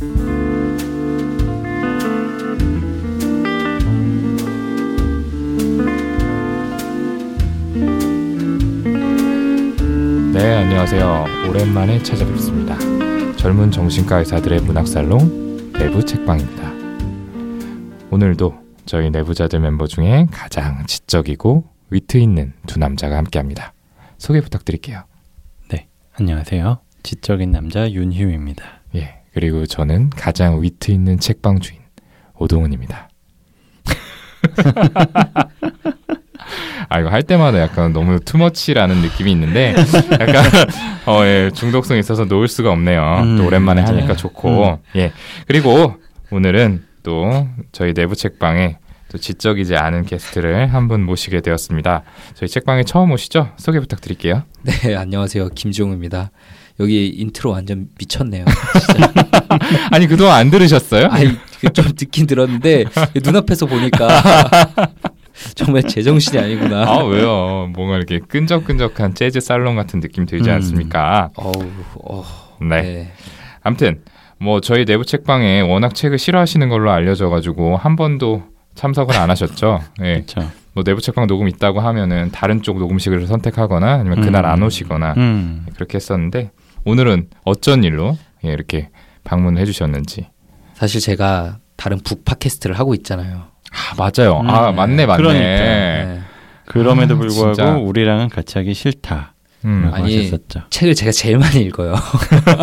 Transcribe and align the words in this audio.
네, 0.00 0.04
안녕하세요. 10.54 11.24
오랜만에 11.48 12.00
찾아뵙습니다. 12.04 12.78
젊은 13.38 13.72
정신과 13.72 14.18
의사들의 14.18 14.60
문학살롱 14.60 15.72
내부 15.72 16.04
책방입니다. 16.04 16.72
오늘도 18.12 18.56
저희 18.86 19.10
내부자들 19.10 19.58
멤버 19.58 19.88
중에 19.88 20.28
가장 20.30 20.86
지적이고 20.86 21.64
위트 21.90 22.18
있는 22.18 22.52
두 22.68 22.78
남자가 22.78 23.16
함께합니다. 23.16 23.72
소개 24.16 24.40
부탁드릴게요. 24.42 25.02
네, 25.70 25.88
안녕하세요. 26.12 26.78
지적인 27.02 27.50
남자 27.50 27.90
윤희우입니다. 27.90 28.77
예, 29.38 29.40
그리고 29.40 29.66
저는 29.66 30.10
가장 30.10 30.60
위트 30.62 30.90
있는 30.90 31.18
책방 31.20 31.60
주인 31.60 31.78
오동훈입니다. 32.34 33.08
아 36.90 37.00
이거 37.00 37.10
할 37.10 37.22
때마다 37.22 37.60
약간 37.60 37.92
너무 37.92 38.18
투머치라는 38.20 38.96
느낌이 39.02 39.30
있는데 39.32 39.74
약간 40.12 40.44
어, 41.06 41.22
예, 41.24 41.50
중독성 41.54 41.98
있어서 41.98 42.24
놓을 42.24 42.48
수가 42.48 42.70
없네요. 42.72 43.18
음, 43.22 43.36
또 43.36 43.46
오랜만에 43.46 43.82
맞아요. 43.82 43.96
하니까 43.98 44.16
좋고 44.16 44.64
음. 44.64 44.76
예 44.96 45.12
그리고 45.46 45.94
오늘은 46.30 46.84
또 47.02 47.46
저희 47.72 47.92
내부 47.94 48.16
책방에 48.16 48.78
또 49.10 49.18
지적이지 49.18 49.76
않은 49.76 50.04
게스트를 50.06 50.72
한 50.72 50.88
분 50.88 51.04
모시게 51.04 51.40
되었습니다. 51.42 52.02
저희 52.34 52.48
책방에 52.48 52.84
처음 52.84 53.10
오시죠? 53.12 53.50
소개 53.56 53.78
부탁드릴게요. 53.80 54.42
네, 54.62 54.94
안녕하세요. 54.96 55.50
김종우입니다. 55.50 56.30
여기 56.80 57.08
인트로 57.08 57.50
완전 57.50 57.88
미쳤네요. 57.98 58.44
아니 59.90 60.06
그동안 60.06 60.36
안 60.38 60.50
들으셨어요? 60.50 61.08
아이, 61.10 61.28
그좀 61.60 61.92
듣긴 61.96 62.26
들었는데 62.26 62.84
눈앞에서 63.24 63.66
보니까 63.66 64.08
정말 65.54 65.82
제정신이 65.82 66.38
아니구나. 66.38 66.84
아 66.84 67.04
왜요? 67.04 67.70
뭔가 67.74 67.96
이렇게 67.96 68.20
끈적끈적한 68.20 69.14
재즈 69.14 69.40
살롱 69.40 69.76
같은 69.76 70.00
느낌 70.00 70.26
들지 70.26 70.50
음. 70.50 70.54
않습니까? 70.56 71.30
어우, 71.36 71.52
어, 72.04 72.24
네. 72.60 72.82
네. 72.82 73.12
아무튼 73.62 74.00
뭐 74.38 74.60
저희 74.60 74.84
내부 74.84 75.04
책방에 75.04 75.60
워낙 75.60 75.94
책을 75.94 76.18
싫어하시는 76.18 76.68
걸로 76.68 76.90
알려져가지고 76.92 77.76
한 77.76 77.96
번도 77.96 78.44
참석을 78.74 79.16
안 79.16 79.30
하셨죠. 79.30 79.80
예. 80.02 80.22
그렇죠. 80.26 80.50
뭐 80.74 80.84
내부 80.84 81.00
책방 81.00 81.26
녹음 81.26 81.48
있다고 81.48 81.80
하면은 81.80 82.30
다른 82.30 82.62
쪽 82.62 82.78
녹음식을 82.78 83.26
선택하거나 83.26 83.94
아니면 83.94 84.20
그날 84.20 84.44
음. 84.44 84.50
안 84.50 84.62
오시거나 84.62 85.14
음, 85.16 85.66
그렇게 85.74 85.96
했었는데 85.96 86.52
오늘은 86.88 87.28
어쩐 87.44 87.84
일로 87.84 88.16
예, 88.46 88.48
이렇게 88.48 88.88
방문을 89.24 89.60
해주셨는지. 89.60 90.28
사실 90.72 91.02
제가 91.02 91.58
다른 91.76 91.98
북 91.98 92.24
팟캐스트를 92.24 92.78
하고 92.78 92.94
있잖아요. 92.94 93.48
아 93.70 93.94
맞아요. 93.98 94.40
음. 94.40 94.48
아 94.48 94.72
맞네 94.72 95.04
맞네. 95.04 95.16
그러니까. 95.18 95.44
네. 95.44 96.20
그럼에도 96.64 97.14
아, 97.14 97.18
불구하고 97.18 97.54
진짜. 97.54 97.76
우리랑은 97.76 98.30
같이 98.30 98.56
하기 98.56 98.72
싫다. 98.72 99.34
음. 99.66 99.90
아니, 99.92 100.16
하셨었죠. 100.16 100.62
책을 100.70 100.94
제가 100.94 101.12
제일 101.12 101.36
많이 101.38 101.60
읽어요. 101.60 101.94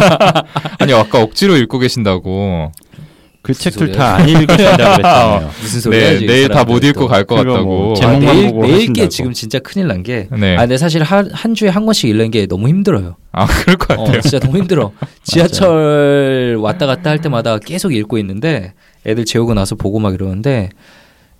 아니 0.79 0.93
아까 0.93 1.21
억지로 1.21 1.55
읽고 1.57 1.77
계신다고. 1.77 2.71
그 3.45 3.51
무슨 3.51 3.63
책들 3.71 3.88
소리야? 3.88 3.97
다안 3.97 4.27
읽으신다고 4.29 4.57
그랬잖아요. 4.97 5.51
무슨 5.61 5.79
소리야? 5.81 6.11
네 6.19 6.25
내일 6.25 6.47
다 6.49 6.63
못 6.65 6.83
읽고 6.83 7.01
또. 7.01 7.07
갈것 7.07 7.38
같다고. 7.38 7.65
뭐 7.65 7.91
아, 7.91 7.95
제목만 7.95 8.19
내일 8.35 8.47
보고 8.49 8.61
내일 8.63 8.73
게 8.73 9.02
하신다고. 9.03 9.09
지금 9.09 9.33
진짜 9.33 9.59
큰일 9.59 9.87
난 9.87 10.02
게. 10.03 10.27
네. 10.31 10.55
아, 10.57 10.61
근데 10.61 10.77
사실 10.77 11.03
한, 11.03 11.29
한 11.31 11.53
주에 11.53 11.69
한 11.69 11.85
권씩 11.85 12.09
읽는 12.09 12.31
게 12.31 12.47
너무 12.47 12.67
힘들어요. 12.67 13.15
아 13.31 13.45
그럴 13.45 13.75
것 13.77 13.89
같아요. 13.89 14.17
어, 14.17 14.21
진짜 14.21 14.39
너무 14.39 14.57
힘들어. 14.57 14.91
지하철 15.23 16.57
왔다 16.59 16.85
갔다 16.85 17.09
할 17.09 17.19
때마다 17.19 17.57
계속 17.59 17.93
읽고 17.93 18.17
있는데 18.17 18.73
애들 19.05 19.25
재우고 19.25 19.53
나서 19.53 19.75
보고 19.75 19.99
막 19.99 20.13
이러는데 20.13 20.69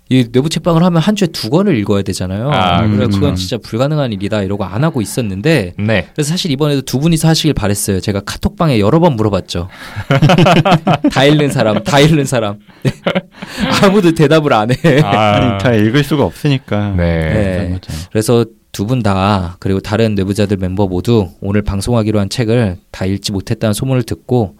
이 0.08 0.24
내부 0.30 0.48
책방을 0.48 0.84
하면 0.84 1.02
한 1.02 1.16
주에 1.16 1.26
두 1.26 1.50
권을 1.50 1.76
읽어야 1.78 2.02
되잖아요. 2.02 2.48
아, 2.52 2.78
그래서 2.82 2.96
그렇죠. 2.96 3.18
그건 3.20 3.34
진짜 3.34 3.58
불가능한 3.58 4.12
일이다 4.12 4.42
이러고 4.42 4.64
안 4.64 4.84
하고 4.84 5.00
있었는데 5.02 5.72
네. 5.78 6.08
그래서 6.14 6.30
사실 6.30 6.52
이번에도 6.52 6.82
두 6.82 7.00
분이서 7.00 7.26
하시길 7.26 7.54
바랬어요. 7.54 7.98
제가 8.00 8.20
카톡방에 8.20 8.78
여러 8.78 9.00
번 9.00 9.16
물어봤죠. 9.16 9.68
다 11.10 11.24
읽는 11.24 11.50
사람, 11.50 11.82
다 11.82 11.98
읽는 12.00 12.24
사람. 12.24 12.58
네. 12.84 12.92
아무도 13.82 14.12
대답을 14.12 14.52
안 14.52 14.70
해. 14.70 15.00
아니 15.00 15.58
다 15.62 15.72
읽을 15.74 16.04
수가 16.04 16.24
없으니까. 16.24 16.90
네. 16.96 17.66
네. 17.66 17.70
거죠. 17.72 17.92
그래서 18.10 18.44
두 18.72 18.86
분 18.86 19.02
다 19.02 19.56
그리고 19.58 19.80
다른 19.80 20.14
내부자들 20.14 20.58
멤버 20.58 20.86
모두 20.86 21.30
오늘 21.40 21.62
방송하기로 21.62 22.20
한 22.20 22.28
책을 22.28 22.76
다 22.90 23.06
읽지 23.06 23.32
못했다는 23.32 23.72
소문을 23.72 24.02
듣고 24.02 24.56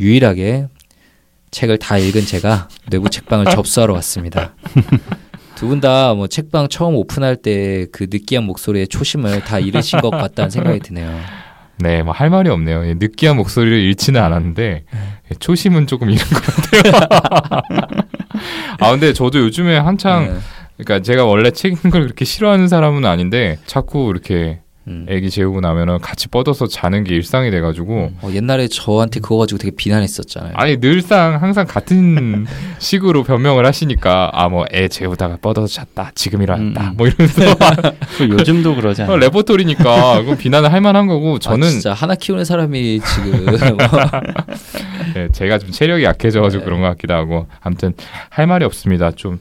유일하게 0.00 0.68
책을 1.50 1.78
다 1.78 1.98
읽은 1.98 2.22
제가 2.26 2.68
내부 2.90 3.08
책방을 3.10 3.46
접수하러 3.52 3.94
왔습니다. 3.94 4.54
두 5.56 5.66
분 5.68 5.80
다 5.80 6.14
뭐 6.14 6.26
책방 6.28 6.68
처음 6.68 6.94
오픈할 6.94 7.36
때 7.36 7.86
그 7.92 8.06
느끼한 8.10 8.44
목소리의 8.44 8.88
초심을 8.88 9.40
다 9.44 9.58
잃으신 9.58 10.00
것 10.00 10.10
같다는 10.10 10.50
생각이 10.50 10.80
드네요. 10.80 11.18
네, 11.80 12.02
뭐 12.02 12.12
할 12.12 12.28
말이 12.30 12.48
없네요. 12.50 12.86
예, 12.86 12.94
느끼한 12.94 13.36
목소리를 13.36 13.76
잃지는 13.78 14.20
않았는데 14.22 14.84
예, 15.30 15.34
초심은 15.38 15.86
조금 15.86 16.10
잃은 16.10 16.24
것 16.26 16.42
같아요. 16.42 17.08
아 18.80 18.90
근데 18.90 19.12
저도 19.12 19.38
요즘에 19.40 19.76
한창 19.78 20.24
네. 20.34 20.38
그러니까 20.76 21.02
제가 21.04 21.24
원래 21.24 21.50
책 21.50 21.72
읽는 21.72 21.90
걸 21.90 22.02
그렇게 22.02 22.24
싫어하는 22.24 22.68
사람은 22.68 23.04
아닌데 23.04 23.58
자꾸 23.66 24.10
이렇게 24.10 24.60
음. 24.88 25.06
애기 25.08 25.30
재우고 25.30 25.60
나면은 25.60 25.98
같이 25.98 26.28
뻗어서 26.28 26.66
자는 26.66 27.04
게 27.04 27.14
일상이 27.14 27.50
돼가지고 27.50 28.10
어, 28.22 28.30
옛날에 28.32 28.68
저한테 28.68 29.20
그거 29.20 29.36
가지고 29.36 29.58
되게 29.58 29.76
비난했었잖아요. 29.76 30.52
아니 30.56 30.78
늘상 30.78 31.40
항상 31.42 31.66
같은 31.66 32.46
식으로 32.80 33.22
변명을 33.22 33.64
하시니까 33.66 34.30
아 34.32 34.48
뭐 34.48 34.64
애 34.72 34.88
재우다가 34.88 35.36
뻗어서 35.42 35.66
잤다 35.66 36.10
지금 36.14 36.42
일어났다 36.42 36.90
음. 36.90 36.96
뭐 36.96 37.06
이러면서 37.06 37.42
그 38.18 38.28
요즘도 38.28 38.74
그러지 38.76 39.02
않아요. 39.02 39.16
레포토리니까 39.18 40.20
그건 40.22 40.36
비난을 40.38 40.72
할 40.72 40.80
만한 40.80 41.06
거고 41.06 41.38
저는 41.38 41.66
아, 41.66 41.70
진짜 41.70 41.92
하나 41.92 42.14
키우는 42.14 42.44
사람이 42.44 43.00
지금 43.00 43.46
네, 45.14 45.28
제가 45.32 45.58
좀 45.58 45.70
체력이 45.70 46.04
약해져가지고 46.04 46.60
네. 46.60 46.64
그런 46.64 46.80
것 46.80 46.88
같기도 46.88 47.14
하고 47.14 47.46
아무튼 47.60 47.94
할 48.30 48.46
말이 48.46 48.64
없습니다. 48.64 49.10
좀 49.12 49.38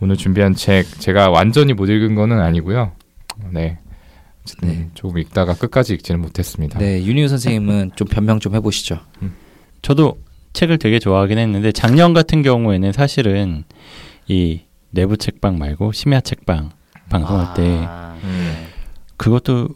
오늘 0.00 0.16
준비한 0.16 0.54
책 0.54 0.86
제가 1.00 1.30
완전히 1.30 1.72
못 1.72 1.88
읽은 1.88 2.14
거는 2.14 2.40
아니고요. 2.40 2.92
네, 3.50 3.78
어쨌든 4.42 4.68
네. 4.68 4.88
조금 4.94 5.18
읽다가 5.18 5.54
끝까지 5.54 5.94
읽지는 5.94 6.20
못했습니다. 6.20 6.78
네 6.78 7.04
윤희우 7.04 7.28
선생님은 7.28 7.92
좀 7.96 8.08
변명 8.08 8.40
좀 8.40 8.54
해보시죠. 8.54 9.00
저도 9.82 10.18
책을 10.52 10.78
되게 10.78 10.98
좋아하긴 10.98 11.38
했는데 11.38 11.72
작년 11.72 12.12
같은 12.12 12.42
경우에는 12.42 12.92
사실은 12.92 13.64
이 14.26 14.62
내부 14.90 15.16
책방 15.16 15.58
말고 15.58 15.92
심야 15.92 16.20
책방 16.20 16.70
방송할 17.08 17.54
때 17.54 17.62
음, 18.24 18.66
그것도 19.16 19.68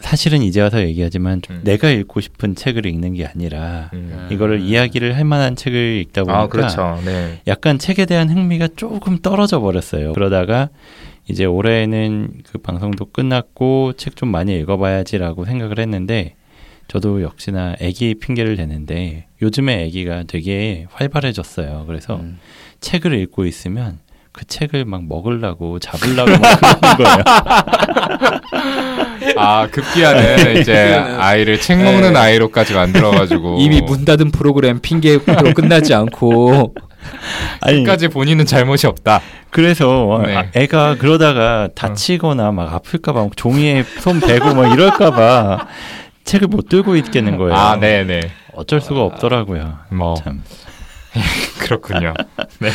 사실은 0.00 0.42
이제 0.42 0.60
와서 0.60 0.82
얘기하지만 0.82 1.40
좀 1.40 1.56
음. 1.56 1.60
내가 1.64 1.88
읽고 1.88 2.20
싶은 2.20 2.54
책을 2.54 2.84
읽는 2.86 3.14
게 3.14 3.26
아니라 3.26 3.90
음. 3.94 4.28
이거를 4.30 4.60
이야기를 4.60 5.16
할 5.16 5.24
만한 5.24 5.56
책을 5.56 5.98
읽다 6.02 6.24
보니까 6.24 6.40
아 6.40 6.46
그렇죠. 6.48 7.00
네. 7.04 7.40
약간 7.46 7.78
책에 7.78 8.04
대한 8.04 8.28
흥미가 8.28 8.68
조금 8.76 9.18
떨어져 9.18 9.60
버렸어요. 9.60 10.12
그러다가 10.12 10.68
이제 11.28 11.44
올해는 11.46 12.42
그 12.50 12.58
방송도 12.58 13.06
끝났고 13.06 13.94
책 13.96 14.14
좀 14.14 14.28
많이 14.30 14.56
읽어봐야지라고 14.60 15.44
생각을 15.44 15.78
했는데 15.78 16.36
저도 16.88 17.22
역시나 17.22 17.76
아기 17.82 18.14
핑계를 18.14 18.56
대는데 18.56 19.26
요즘에 19.42 19.84
아기가 19.86 20.24
되게 20.26 20.86
활발해졌어요. 20.92 21.84
그래서 21.86 22.16
음. 22.16 22.38
책을 22.80 23.14
읽고 23.14 23.46
있으면 23.46 23.98
그 24.32 24.44
책을 24.44 24.84
막 24.84 25.04
먹으려고 25.06 25.78
잡으려고 25.78 26.30
막 26.38 26.60
그러는 26.60 26.96
거예요. 26.98 28.93
아 29.36 29.66
급기야는 29.70 30.60
이제 30.60 30.94
아이를 30.94 31.60
책 31.60 31.82
먹는 31.82 32.12
네. 32.14 32.18
아이로까지 32.18 32.74
만들어가지고 32.74 33.58
이미 33.60 33.80
문 33.80 34.04
닫은 34.04 34.30
프로그램 34.30 34.80
핑계로 34.80 35.22
끝나지 35.54 35.94
않고 35.94 36.74
끝까지 37.60 38.08
본인은 38.08 38.46
잘못이 38.46 38.86
없다. 38.86 39.20
그래서 39.50 40.22
네. 40.26 40.36
아, 40.36 40.46
애가 40.54 40.96
그러다가 40.98 41.68
다치거나 41.74 42.52
막 42.52 42.72
아플까봐 42.74 43.22
막 43.22 43.36
종이에 43.36 43.84
손 44.00 44.20
베고 44.20 44.54
막 44.54 44.72
이럴까봐 44.72 45.66
책을 46.24 46.48
못 46.48 46.68
들고 46.68 46.96
있겠는 46.96 47.36
거예요. 47.36 47.54
아 47.54 47.76
네네. 47.78 48.20
어쩔 48.54 48.80
수가 48.80 49.02
없더라고요. 49.02 49.78
뭐 49.90 50.14
참. 50.14 50.42
그렇군요. 51.60 52.14
네. 52.58 52.70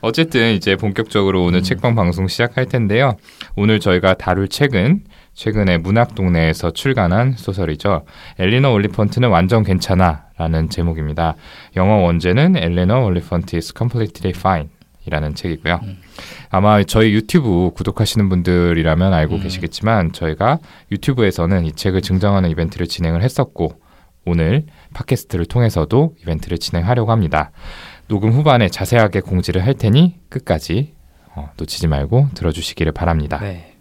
어쨌든 0.00 0.54
이제 0.54 0.76
본격적으로 0.76 1.44
오늘 1.44 1.60
음. 1.60 1.62
책방 1.62 1.94
방송 1.94 2.28
시작할 2.28 2.66
텐데요. 2.66 3.16
오늘 3.56 3.80
저희가 3.80 4.14
다룰 4.14 4.48
책은 4.48 5.04
최근에 5.34 5.78
문학 5.78 6.14
동네에서 6.14 6.70
출간한 6.72 7.34
소설이죠. 7.36 8.04
엘리너 8.38 8.72
올리펀트는 8.72 9.28
완전 9.28 9.62
괜찮아 9.64 10.24
라는 10.38 10.70
제목입니다. 10.70 11.34
영어 11.76 11.96
원제는 11.96 12.56
엘리너 12.56 13.04
올리펀트 13.04 13.56
is 13.56 13.72
completely 13.76 14.32
fine. 14.36 14.68
이라는 15.06 15.34
책이고요. 15.34 15.80
음. 15.84 15.98
아마 16.50 16.82
저희 16.82 17.12
유튜브 17.12 17.70
구독하시는 17.74 18.28
분들이라면 18.28 19.12
알고 19.12 19.36
음. 19.36 19.40
계시겠지만 19.40 20.12
저희가 20.12 20.58
유튜브에서는 20.90 21.64
이 21.64 21.72
책을 21.72 22.02
증정하는 22.02 22.50
이벤트를 22.50 22.88
진행을 22.88 23.22
했었고 23.22 23.80
오늘 24.24 24.64
팟캐스트를 24.94 25.46
통해서도 25.46 26.16
이벤트를 26.22 26.58
진행하려고 26.58 27.12
합니다. 27.12 27.52
녹음 28.08 28.30
후반에 28.32 28.68
자세하게 28.68 29.20
공지를 29.20 29.64
할 29.66 29.74
테니 29.74 30.16
끝까지 30.28 30.94
어, 31.34 31.50
놓치지 31.56 31.86
말고 31.88 32.28
들어주시기를 32.34 32.92
바랍니다. 32.92 33.38
네. 33.40 33.72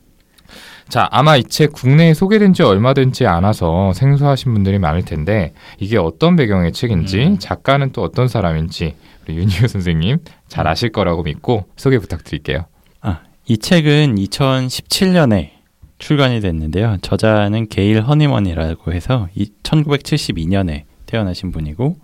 자, 0.89 1.07
아마 1.11 1.35
이 1.35 1.43
책 1.43 1.73
국내에 1.73 2.13
소개된 2.13 2.53
지 2.53 2.61
얼마 2.61 2.93
되지 2.93 3.25
않아서 3.25 3.91
생소하신 3.93 4.53
분들이 4.53 4.77
많을 4.77 5.03
텐데 5.03 5.53
이게 5.79 5.97
어떤 5.97 6.35
배경의 6.35 6.73
책인지 6.73 7.25
음. 7.25 7.39
작가는 7.39 7.91
또 7.91 8.03
어떤 8.03 8.27
사람인지 8.27 8.95
우리 9.27 9.37
윤희우 9.37 9.67
선생님 9.67 10.19
잘 10.47 10.67
아실 10.67 10.91
거라고 10.91 11.23
믿고 11.23 11.65
소개 11.75 11.97
부탁드릴게요. 11.97 12.65
아, 13.01 13.21
이 13.47 13.57
책은 13.57 14.15
2017년에 14.15 15.51
출간이 15.97 16.41
됐는데요. 16.41 16.97
저자는 17.01 17.67
게일 17.69 18.01
허니먼이라고 18.01 18.93
해서 18.93 19.27
이 19.33 19.49
1972년에 19.63 20.83
태어나신 21.07 21.51
분이고 21.51 21.97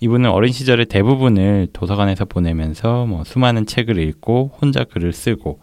이분은 0.00 0.30
어린 0.30 0.52
시절의 0.52 0.86
대부분을 0.86 1.68
도서관에서 1.72 2.26
보내면서 2.26 3.06
뭐 3.06 3.24
수많은 3.24 3.66
책을 3.66 3.98
읽고 3.98 4.52
혼자 4.60 4.84
글을 4.84 5.12
쓰고 5.12 5.60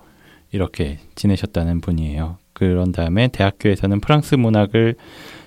이렇게 0.51 0.99
지내셨다는 1.15 1.81
분이에요. 1.81 2.37
그런 2.53 2.91
다음에 2.91 3.27
대학교에서는 3.27 3.99
프랑스 3.99 4.35
문학을 4.35 4.95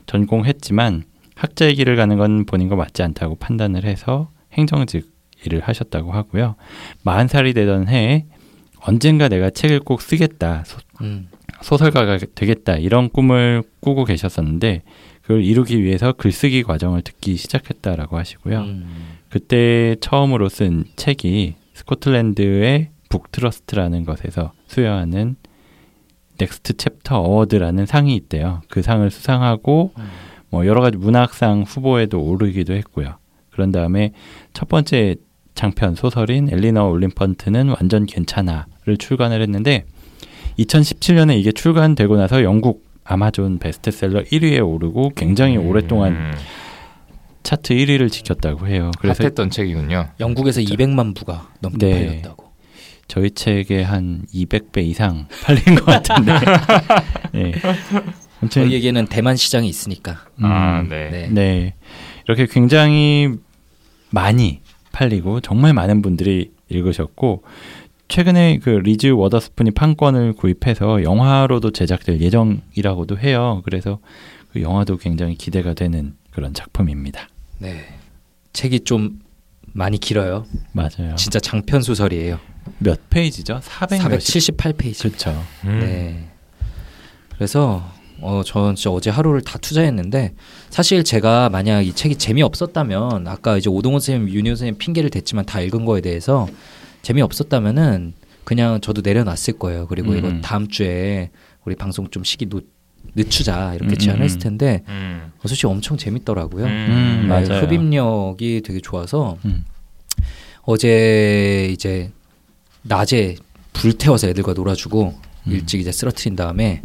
전공했지만 0.07 1.05
학자의 1.35 1.75
길을 1.75 1.97
가는 1.97 2.17
건 2.17 2.45
본인과 2.47 2.77
맞지 2.77 3.03
않다고 3.03 3.37
판단을 3.37 3.85
해서 3.85 4.31
행정직 4.53 5.11
일을 5.45 5.61
하셨다고 5.61 6.13
하고요. 6.13 6.57
40살이 7.05 7.55
되던 7.55 7.89
해에 7.89 8.25
언젠가 8.81 9.29
내가 9.29 9.51
책을 9.51 9.81
꼭 9.81 10.01
쓰겠다. 10.01 10.65
소, 10.65 10.79
음. 11.03 11.29
소설가가 11.63 12.19
되겠다. 12.35 12.77
이런 12.77 13.09
꿈을 13.09 13.63
꾸고 13.81 14.05
계셨었는데 14.05 14.83
그걸 15.27 15.43
이루기 15.43 15.83
위해서 15.83 16.13
글쓰기 16.13 16.63
과정을 16.63 17.03
듣기 17.03 17.37
시작했다라고 17.37 18.17
하시고요. 18.17 18.61
음. 18.61 18.87
그때 19.29 19.97
처음으로 20.01 20.49
쓴 20.49 20.85
책이 20.95 21.57
스코틀랜드의 21.75 22.91
북트러스트라는 23.09 24.05
것에서 24.05 24.53
수여하는 24.69 25.35
Next 26.39 26.77
Chapter 26.77 27.19
Award라는 27.19 27.87
상이 27.87 28.15
있대요. 28.15 28.63
그 28.69 28.83
상을 28.83 29.11
수상하고 29.11 29.91
음. 29.99 30.05
뭐 30.49 30.65
여러 30.65 30.81
가지 30.81 30.97
문학상 30.97 31.65
후보에도 31.67 32.23
오르기도 32.23 32.75
했고요. 32.75 33.17
그런 33.51 33.73
다음에 33.73 34.13
첫 34.53 34.69
번째 34.69 35.17
장편 35.57 35.97
소설인 35.97 36.49
엘리너 36.53 36.85
올림펀트는 36.85 37.71
완전 37.71 38.07
괜찮아를 38.07 38.97
출간을 38.97 39.43
했는데 39.43 39.87
2017년에 40.61 41.37
이게 41.37 41.51
출간되고 41.51 42.17
나서 42.17 42.45
영국 42.45 42.86
아마존 43.07 43.59
베스트셀러 43.59 44.25
1위에 44.25 44.67
오르고 44.67 45.11
굉장히 45.11 45.57
오랫동안 45.57 46.13
음, 46.13 46.33
차트 47.43 47.75
1위를 47.75 48.11
지켰다고 48.11 48.67
해요. 48.67 48.91
그래서 48.99 49.23
핫했던 49.23 49.51
책이군요. 49.51 50.09
영국에서 50.19 50.61
자. 50.63 50.75
200만 50.75 51.15
부가 51.15 51.49
넘게 51.61 51.87
네. 51.87 52.07
팔렸다고. 52.07 52.47
저희 53.09 53.31
책에 53.31 53.83
한 53.83 54.23
200배 54.35 54.79
이상 54.85 55.29
팔린 55.45 55.77
것 55.77 55.85
같은데. 55.85 56.33
네. 57.33 57.53
아무튼 58.41 58.49
저희에게는 58.49 59.07
대만 59.07 59.37
시장이 59.37 59.69
있으니까. 59.69 60.27
아, 60.43 60.81
음, 60.81 60.89
네. 60.89 61.11
네. 61.11 61.29
네. 61.31 61.75
이렇게 62.27 62.47
굉장히 62.47 63.31
많이 64.11 64.61
팔리고 64.91 65.41
정말 65.41 65.73
많은 65.73 66.03
분들이 66.03 66.51
읽으셨고 66.69 67.45
최근에 68.09 68.59
그 68.63 68.71
리즈 68.71 69.09
워더스푼이 69.09 69.73
판권을 69.73 70.35
구입해서 70.35 71.03
영화로도 71.03 71.73
제작될 71.73 72.21
예정이라고도 72.21 73.19
해요. 73.19 73.63
그래서 73.65 73.99
그 74.53 74.63
영화도 74.63 74.99
굉장히 74.99 75.35
기대가 75.35 75.75
되는 75.75 76.15
그런 76.31 76.55
작품입니다. 76.55 77.29
네. 77.59 77.85
책이 78.53 78.81
좀 78.81 79.21
많이 79.73 79.99
길어요. 79.99 80.47
맞아요. 80.73 81.15
진짜 81.17 81.41
장편 81.41 81.83
소설이에요. 81.83 82.39
몇 82.79 83.11
페이지죠? 83.11 83.61
400 83.63 84.09
몇십. 84.09 84.57
478페이지. 84.57 85.03
그렇죠. 85.03 85.45
음. 85.65 85.81
네. 85.81 86.29
그래서 87.35 87.85
어, 88.21 88.43
저는 88.45 88.75
진짜 88.77 88.91
어제 88.91 89.11
하루를 89.11 89.43
다 89.43 89.59
투자했는데 89.59 90.33
사실 90.71 91.05
제가 91.05 91.51
만약 91.51 91.83
이 91.83 91.93
책이 91.93 92.17
재미없었다면 92.17 93.29
아까 93.29 93.59
이제 93.59 93.69
오동원 93.69 94.01
선생님, 94.01 94.35
윤희 94.35 94.51
선생님 94.51 94.79
핑계를 94.79 95.11
댔지만 95.11 95.45
다 95.45 95.61
읽은 95.61 95.85
거에 95.85 96.01
대해서 96.01 96.49
재미없었다면은 97.07 98.15
그냥 98.43 98.81
저도 98.81 99.01
내려놨을 99.03 99.59
거예요. 99.61 99.87
그리고 99.87 100.11
음. 100.11 100.17
이거 100.19 100.41
다음 100.41 100.67
주에 100.67 101.31
우리 101.65 101.77
방송 101.77 102.11
좀 102.11 102.25
시기 102.25 102.47
놓, 102.47 102.65
늦추자 103.15 103.75
이렇게 103.75 103.95
음, 103.95 103.99
제안했을 103.99 104.39
음. 104.39 104.41
텐데 104.41 104.83
음. 104.89 105.33
어, 105.39 105.47
솔직히 105.47 105.69
엄청 105.69 105.97
재밌더라고요. 105.97 106.65
음, 106.65 107.19
네, 107.23 107.27
맞아요. 107.29 107.63
흡입력이 107.63 108.63
되게 108.65 108.81
좋아서 108.81 109.39
음. 109.45 109.65
어제 110.63 111.69
이제 111.71 112.11
낮에 112.83 113.37
불 113.73 113.93
태워서 113.93 114.27
애들과 114.29 114.55
놀아주고 114.55 115.15
음. 115.47 115.53
일찍 115.53 115.81
이제 115.81 115.93
쓰러트린 115.93 116.35
다음에 116.35 116.83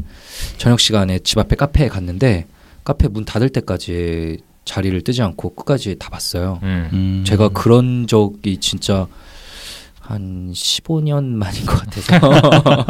저녁 0.58 0.80
시간에 0.80 1.18
집 1.20 1.40
앞에 1.40 1.56
카페에 1.56 1.88
갔는데 1.88 2.46
카페 2.84 3.08
문 3.08 3.26
닫을 3.26 3.50
때까지 3.50 4.38
자리를 4.66 5.02
뜨지 5.02 5.24
않고 5.24 5.56
끝까지 5.56 5.96
다 5.98 6.10
봤어요. 6.10 6.60
음. 6.62 6.90
음. 6.94 7.24
제가 7.26 7.50
그런 7.50 8.06
적이 8.06 8.58
진짜 8.58 9.08
한 10.02 10.52
15년 10.52 11.24
만인 11.24 11.66
것 11.66 11.78
같아서 11.78 12.86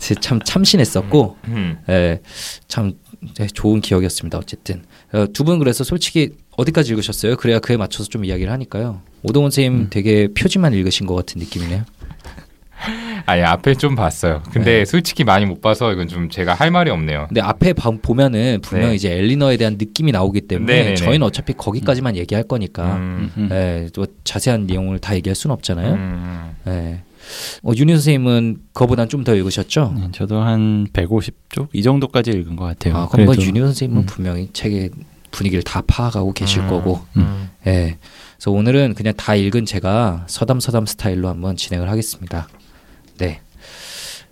참 0.20 0.40
참신했었고 0.42 1.36
음. 1.48 1.78
예, 1.88 2.20
참 2.66 2.94
네, 3.36 3.46
좋은 3.46 3.80
기억이었습니다. 3.80 4.38
어쨌든 4.38 4.82
어, 5.12 5.26
두분 5.32 5.58
그래서 5.58 5.84
솔직히 5.84 6.30
어디까지 6.56 6.92
읽으셨어요? 6.92 7.36
그래야 7.36 7.60
그에 7.60 7.76
맞춰서 7.76 8.08
좀 8.08 8.24
이야기를 8.24 8.52
하니까요. 8.52 9.02
오동원 9.22 9.50
선생님 9.50 9.82
음. 9.82 9.86
되게 9.90 10.28
표지만 10.28 10.74
읽으신 10.74 11.06
것 11.06 11.14
같은 11.14 11.38
느낌이네요. 11.38 11.84
아니 13.26 13.42
앞에 13.42 13.74
좀 13.74 13.94
봤어요. 13.94 14.42
근데 14.52 14.78
네. 14.78 14.84
솔직히 14.84 15.24
많이 15.24 15.46
못 15.46 15.60
봐서 15.60 15.92
이건 15.92 16.08
좀 16.08 16.28
제가 16.30 16.54
할 16.54 16.70
말이 16.70 16.90
없네요. 16.90 17.26
근데 17.28 17.40
앞에 17.40 17.72
봐- 17.72 17.90
보면은 18.02 18.60
분명 18.62 18.88
네. 18.88 18.92
히 18.92 18.96
이제 18.96 19.12
엘리너에 19.12 19.56
대한 19.56 19.74
느낌이 19.78 20.12
나오기 20.12 20.42
때문에 20.42 20.72
네네네. 20.74 20.94
저희는 20.96 21.22
어차피 21.26 21.52
거기까지만 21.54 22.16
얘기할 22.16 22.44
거니까 22.44 22.96
음. 22.96 23.30
음. 23.36 23.48
예, 23.52 23.88
또 23.92 24.06
자세한 24.24 24.66
내용을 24.66 24.98
다 24.98 25.14
얘기할 25.14 25.34
수는 25.34 25.52
없잖아요. 25.54 25.92
음. 25.94 26.50
예. 26.68 27.00
어, 27.62 27.72
윤희 27.76 27.92
선생님은 27.94 28.56
그거보단 28.72 29.08
좀 29.08 29.22
더 29.24 29.34
읽으셨죠? 29.36 29.94
네, 29.96 30.08
저도 30.12 30.40
한 30.40 30.88
150쪽 30.92 31.68
이 31.72 31.82
정도까지 31.82 32.30
읽은 32.32 32.56
것 32.56 32.64
같아요. 32.64 32.96
아, 32.96 33.08
그럼 33.08 33.26
뭐 33.26 33.34
그래도- 33.34 33.48
윤희 33.48 33.60
선생님은 33.60 34.02
음. 34.02 34.06
분명히 34.06 34.48
책의 34.52 34.90
분위기를 35.30 35.62
다 35.62 35.82
파악하고 35.86 36.32
계실 36.32 36.62
음. 36.62 36.68
거고 36.68 37.00
음. 37.16 37.48
예. 37.66 37.96
그래서 38.36 38.50
오늘은 38.50 38.94
그냥 38.94 39.14
다 39.16 39.36
읽은 39.36 39.64
제가 39.66 40.24
서담서담 40.26 40.84
스타일로 40.86 41.28
한번 41.28 41.56
진행을 41.56 41.88
하겠습니다. 41.88 42.48
네. 43.22 43.40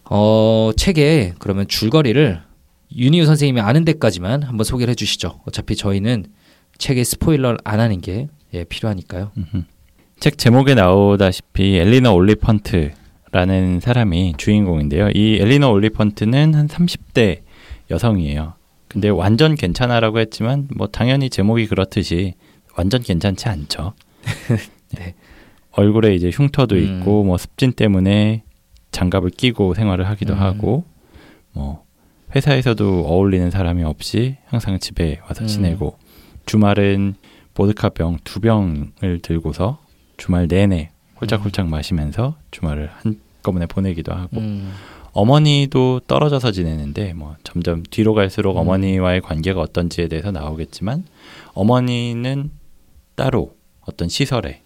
어, 0.04 0.72
책에 0.76 1.34
그러면 1.38 1.68
줄거리를 1.68 2.40
윤희우 2.96 3.24
선생님이 3.24 3.60
아는 3.60 3.84
데까지만 3.84 4.42
한번 4.42 4.64
소개를 4.64 4.90
해주시죠. 4.90 5.42
어차피 5.46 5.76
저희는 5.76 6.26
책에 6.76 7.04
스포일러를 7.04 7.58
안 7.62 7.78
하는 7.78 8.00
게 8.00 8.26
예, 8.52 8.64
필요하니까요. 8.64 9.30
음흠. 9.36 9.62
책 10.18 10.38
제목에 10.38 10.74
나오다시피 10.74 11.76
엘리너 11.76 12.12
올리펀트라는 12.12 13.78
사람이 13.80 14.34
주인공인데요. 14.36 15.10
이 15.14 15.38
엘리너 15.40 15.70
올리펀트는 15.70 16.54
한 16.54 16.66
30대 16.66 17.42
여성이에요. 17.92 18.54
근데 18.88 19.08
완전 19.08 19.54
괜찮아라고 19.54 20.18
했지만 20.18 20.66
뭐 20.74 20.88
당연히 20.88 21.30
제목이 21.30 21.68
그렇듯이 21.68 22.34
완전 22.76 23.02
괜찮지 23.02 23.48
않죠. 23.48 23.92
네. 24.98 25.14
얼굴에 25.70 26.16
이제 26.16 26.30
흉터도 26.30 26.74
음. 26.74 26.98
있고 26.98 27.22
뭐 27.22 27.38
습진 27.38 27.72
때문에 27.72 28.42
장갑을 28.92 29.30
끼고 29.30 29.74
생활을 29.74 30.08
하기도 30.08 30.34
음. 30.34 30.40
하고 30.40 30.84
뭐 31.52 31.84
회사에서도 32.34 33.06
어울리는 33.06 33.50
사람이 33.50 33.82
없이 33.84 34.36
항상 34.46 34.78
집에 34.78 35.20
와서 35.26 35.44
음. 35.44 35.46
지내고 35.46 35.98
주말은 36.46 37.14
보드카병 37.54 38.18
두 38.24 38.40
병을 38.40 39.20
들고서 39.22 39.78
주말 40.16 40.46
내내 40.48 40.90
홀짝홀짝 41.20 41.68
마시면서 41.68 42.36
주말을 42.50 42.90
한꺼번에 42.92 43.66
보내기도 43.66 44.12
하고 44.12 44.38
음, 44.38 44.72
어머니도 45.12 46.00
떨어져서 46.06 46.52
지내는데 46.52 47.12
뭐 47.14 47.36
점점 47.42 47.82
뒤로 47.90 48.14
갈수록 48.14 48.52
음. 48.52 48.58
어머니와의 48.58 49.20
관계가 49.20 49.60
어떤지에 49.60 50.08
대해서 50.08 50.30
나오겠지만 50.30 51.04
어머니는 51.52 52.50
따로 53.16 53.56
어떤 53.80 54.08
시설에 54.08 54.62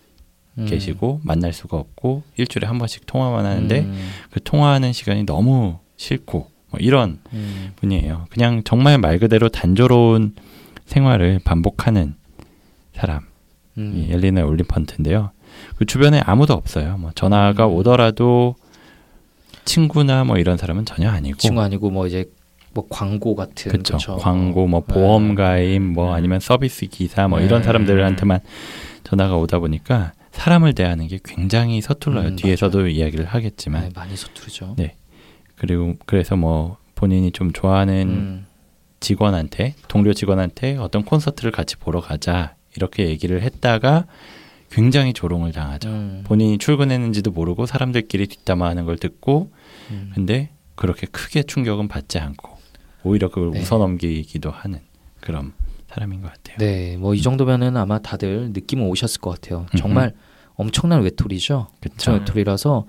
음. 0.59 0.67
계시고 0.67 1.21
만날 1.25 1.53
수가 1.53 1.77
없고 1.77 2.23
일주일에 2.37 2.67
한 2.67 2.79
번씩 2.79 3.07
통화만 3.07 3.45
하는데 3.45 3.81
음, 3.81 4.11
그 4.31 4.43
통화하는 4.43 4.93
시간이 4.93 5.25
너무 5.25 5.79
싫고 5.97 6.49
뭐 6.71 6.81
이런 6.81 7.19
음, 7.33 7.73
분이에요. 7.77 8.27
그냥 8.31 8.63
정말 8.65 8.99
말 8.99 9.19
그대로 9.19 9.49
단조로운 9.49 10.35
생활을 10.87 11.41
반복하는 11.45 12.15
사람. 12.95 13.21
음. 13.79 13.95
이 13.97 14.13
엘리나 14.13 14.45
올리펀트인데요. 14.45 15.31
그 15.77 15.85
주변에 15.85 16.21
아무도 16.25 16.55
없어요. 16.55 16.97
뭐 16.99 17.11
전화가 17.15 17.67
음. 17.67 17.75
오더라도 17.75 18.55
친구나 19.65 20.25
뭐 20.25 20.37
이런 20.39 20.57
사람은 20.57 20.85
전혀 20.85 21.11
아니고 21.11 21.39
친구 21.39 21.61
아니고 21.61 21.91
뭐 21.91 22.07
이제 22.07 22.31
뭐 22.75 22.87
광고 22.89 23.35
같은 23.35 23.71
그렇죠. 23.71 23.97
그쵸? 23.97 24.17
광고, 24.17 24.67
뭐 24.67 24.85
네. 24.87 24.95
보험 24.95 25.35
가입, 25.35 25.81
뭐 25.81 26.13
아니면 26.13 26.41
서비스 26.41 26.87
기사, 26.87 27.29
뭐 27.29 27.41
이런 27.41 27.61
네. 27.61 27.67
사람들한테만 27.67 28.41
전화가 29.05 29.37
오다 29.37 29.61
보니까 29.61 30.13
사람을 30.35 30.75
대하는 30.75 31.07
게 31.07 31.19
굉장히 31.25 31.81
서툴러요. 31.81 32.29
음, 32.29 32.37
뒤에서도 32.37 32.89
이야기를 32.89 33.25
하겠지만 33.25 33.85
네, 33.85 33.91
많이 33.95 34.17
서투르죠. 34.17 34.75
네. 34.77 34.97
그리고 35.57 35.95
그래서 36.07 36.37
뭐 36.37 36.77
본인이 36.95 37.31
좀 37.31 37.53
좋아하는 37.53 38.09
음. 38.09 38.47
직원한테 39.01 39.75
동료 39.89 40.13
직원한테 40.13 40.77
어떤 40.77 41.05
콘서트를 41.05 41.51
같이 41.51 41.77
보러 41.77 42.01
가자 42.01 42.57
이렇게 42.77 43.09
얘기를 43.09 43.43
했다가 43.43 44.07
굉장히 44.71 45.13
조롱을 45.13 45.53
당하죠. 45.53 45.89
음. 45.89 46.25
본인이 46.27 46.59
출근했는지도 46.59 47.31
모르고 47.31 47.67
사람들끼리 47.67 48.27
뒷담화하는 48.27 48.87
걸 48.87 48.99
듣고 48.99 49.53
음. 49.91 50.11
근데 50.15 50.51
그렇게 50.75 51.07
크게 51.07 51.45
충격은 51.45 51.87
받지 51.87 52.19
않고 52.19 52.59
오히려 53.05 53.29
그걸 53.29 53.53
네. 53.53 53.61
웃어넘기기도 53.61 54.51
하는 54.51 54.81
그런 55.21 55.53
사람인 55.95 56.21
것 56.23 56.33
같아요. 56.33 56.57
네, 56.59 56.97
뭐 56.99 57.15
이 57.15 57.23
정도면은 57.23 57.77
아마 57.77 57.99
다들 58.01 58.51
느낌은 58.53 58.87
오셨을 58.87 59.21
것 59.21 59.31
같아요. 59.41 59.61
음흠. 59.73 59.77
정말 59.79 60.13
엄청난 60.57 61.03
외톨이죠. 61.03 61.69
그렇죠. 61.81 62.13
외톨이라서 62.13 62.87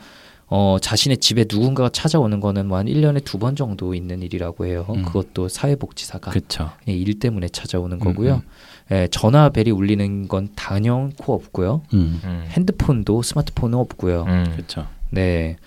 어, 0.48 0.78
자신의 0.80 1.18
집에 1.18 1.46
누군가가 1.50 1.90
찾아오는 1.90 2.40
거는 2.40 2.68
뭐한 2.68 2.86
1년에 2.86 3.24
두 3.26 3.40
번 3.40 3.56
정도 3.56 3.96
있는 3.96 4.22
일이라고 4.22 4.66
해요. 4.68 4.86
음. 4.90 5.04
그것도 5.04 5.48
사회복지사가 5.50 6.30
그렇죠. 6.32 6.72
그냥 6.84 7.00
일 7.00 7.18
때문에 7.20 7.50
찾아오는 7.50 7.98
음, 7.98 8.00
거고요. 8.00 8.44
예, 8.92 9.08
전화벨이 9.10 9.72
울리는 9.72 10.28
건 10.28 10.50
당연코 10.56 11.34
없고요. 11.34 11.82
음. 11.96 12.22
음. 12.24 12.46
핸드폰도 12.50 13.24
스마트폰은 13.24 13.78
없고요. 13.80 14.24
음. 14.28 14.46
그렇죠. 14.54 14.88
네. 15.10 15.58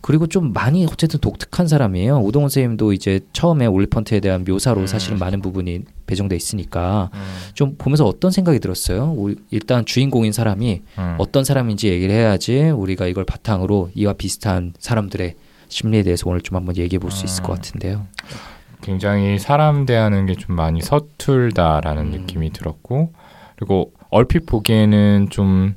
그리고 0.00 0.26
좀 0.26 0.52
많이 0.52 0.84
어쨌든 0.86 1.18
독특한 1.20 1.66
사람이에요. 1.66 2.20
오동원 2.20 2.48
선생님도 2.48 2.92
이제 2.92 3.20
처음에 3.32 3.66
올리펀트에 3.66 4.20
대한 4.20 4.44
묘사로 4.46 4.82
음. 4.82 4.86
사실은 4.86 5.18
많은 5.18 5.42
부분이 5.42 5.82
배정돼 6.06 6.36
있으니까 6.36 7.10
음. 7.14 7.20
좀 7.54 7.74
보면서 7.76 8.04
어떤 8.06 8.30
생각이 8.30 8.60
들었어요? 8.60 9.12
우리 9.16 9.36
일단 9.50 9.84
주인공인 9.84 10.32
사람이 10.32 10.82
음. 10.98 11.14
어떤 11.18 11.44
사람인지 11.44 11.88
얘기를 11.88 12.14
해야지 12.14 12.60
우리가 12.70 13.06
이걸 13.06 13.24
바탕으로 13.24 13.90
이와 13.94 14.12
비슷한 14.14 14.72
사람들의 14.78 15.34
심리에 15.68 16.02
대해서 16.02 16.28
오늘 16.30 16.40
좀 16.40 16.56
한번 16.56 16.76
얘기해 16.76 16.98
볼 16.98 17.10
수 17.10 17.24
있을 17.26 17.42
것 17.42 17.52
음. 17.52 17.54
같은데요. 17.56 18.06
굉장히 18.80 19.38
사람 19.38 19.84
대하는 19.84 20.26
게 20.26 20.34
좀 20.34 20.54
많이 20.54 20.80
서툴다라는 20.80 22.02
음. 22.06 22.10
느낌이 22.12 22.52
들었고 22.52 23.12
그리고 23.56 23.92
얼핏 24.10 24.46
보기에는 24.46 25.28
좀 25.30 25.74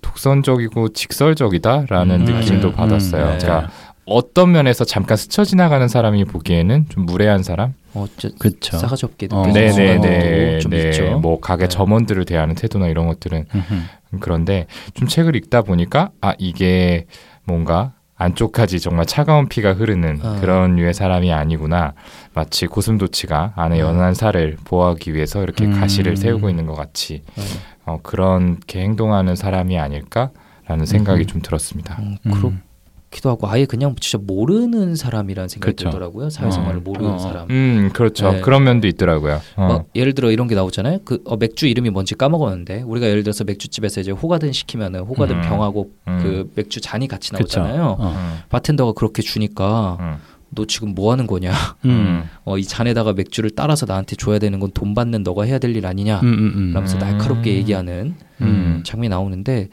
독선적이고 0.00 0.90
직설적이다라는 0.90 2.20
음, 2.20 2.24
느낌도 2.24 2.72
맞아요. 2.72 2.76
받았어요. 2.76 3.24
음, 3.26 3.38
네. 3.38 3.38
그러니까 3.38 3.70
어떤 4.06 4.50
면에서 4.52 4.84
잠깐 4.84 5.16
스쳐 5.16 5.44
지나가는 5.44 5.86
사람이 5.86 6.24
보기에는 6.24 6.86
좀 6.88 7.06
무례한 7.06 7.42
사람? 7.42 7.74
어째 7.94 8.30
그렇죠. 8.38 8.78
싸가지 8.78 9.04
없게 9.06 9.28
어. 9.30 9.46
네네네. 9.46 10.58
있죠. 10.90 11.18
뭐 11.18 11.40
가게 11.40 11.64
네. 11.64 11.68
점원들을 11.68 12.24
대하는 12.24 12.54
태도나 12.54 12.88
이런 12.88 13.06
것들은 13.06 13.46
음흠. 13.54 13.74
그런데 14.20 14.66
좀 14.94 15.06
책을 15.06 15.36
읽다 15.36 15.62
보니까 15.62 16.10
아 16.20 16.34
이게 16.38 17.06
뭔가 17.44 17.92
안쪽까지 18.20 18.80
정말 18.80 19.06
차가운 19.06 19.48
피가 19.48 19.72
흐르는 19.72 20.20
어. 20.22 20.36
그런 20.40 20.76
류의 20.76 20.92
사람이 20.92 21.32
아니구나. 21.32 21.94
마치 22.34 22.66
고슴도치가 22.66 23.54
안에 23.56 23.80
음. 23.80 23.80
연한 23.80 24.14
살을 24.14 24.58
보호하기 24.64 25.14
위해서 25.14 25.42
이렇게 25.42 25.64
음. 25.64 25.80
가시를 25.80 26.18
세우고 26.18 26.50
있는 26.50 26.66
것 26.66 26.74
같이 26.74 27.22
네. 27.34 27.42
어, 27.86 27.98
그렇게 28.02 28.82
행동하는 28.82 29.36
사람이 29.36 29.78
아닐까라는 29.78 30.84
생각이 30.84 31.22
음흠. 31.22 31.26
좀 31.26 31.42
들었습니다. 31.42 31.96
음, 32.00 32.18
음. 32.26 32.30
그렇 32.32 32.52
기도 33.10 33.28
하고 33.28 33.48
아예 33.48 33.64
그냥 33.64 33.96
진짜 34.00 34.22
모르는 34.24 34.94
사람이라는 34.94 35.48
생각이 35.48 35.74
그렇죠. 35.74 35.90
들더라고요. 35.90 36.30
사회생활을 36.30 36.78
어. 36.78 36.80
모르는 36.84 37.10
어. 37.12 37.18
사람. 37.18 37.50
음 37.50 37.90
그렇죠. 37.92 38.30
네. 38.32 38.40
그런 38.40 38.62
면도 38.62 38.86
있더라고요. 38.86 39.40
어. 39.56 39.66
막 39.66 39.86
예를 39.96 40.14
들어 40.14 40.30
이런 40.30 40.46
게 40.46 40.54
나오잖아요. 40.54 41.00
그 41.04 41.20
어, 41.24 41.36
맥주 41.36 41.66
이름이 41.66 41.90
뭔지 41.90 42.14
까먹었는데 42.14 42.82
우리가 42.82 43.08
예를 43.08 43.24
들어서 43.24 43.42
맥주집에서 43.44 44.00
이제 44.02 44.10
호가든 44.12 44.52
시키면은 44.52 45.00
호가든 45.00 45.36
음. 45.36 45.42
병하고 45.42 45.90
음. 46.06 46.18
그 46.22 46.52
맥주 46.54 46.80
잔이 46.80 47.08
같이. 47.08 47.32
나오잖아요. 47.32 47.96
어. 47.98 48.12
음, 48.16 48.38
바텐더가 48.48 48.92
그렇게 48.92 49.22
주니까 49.22 49.96
음, 50.00 50.16
너 50.50 50.64
지금 50.64 50.94
뭐 50.94 51.10
하는 51.10 51.26
거냐? 51.26 51.52
음. 51.86 52.22
어, 52.44 52.58
이 52.58 52.64
잔에다가 52.64 53.12
맥주를 53.12 53.50
따라서 53.50 53.86
나한테 53.86 54.14
줘야 54.16 54.38
되는 54.38 54.60
건 54.60 54.70
돈 54.72 54.94
받는 54.94 55.24
너가 55.24 55.44
해야 55.44 55.58
될 55.58 55.74
일 55.76 55.84
아니냐? 55.84 56.20
음, 56.20 56.26
음, 56.28 56.52
음. 56.56 56.72
라면서 56.74 56.96
음. 56.96 57.00
날카롭게 57.00 57.54
얘기하는 57.54 58.14
음. 58.40 58.82
장면이 58.84 59.08
나오는데 59.08 59.68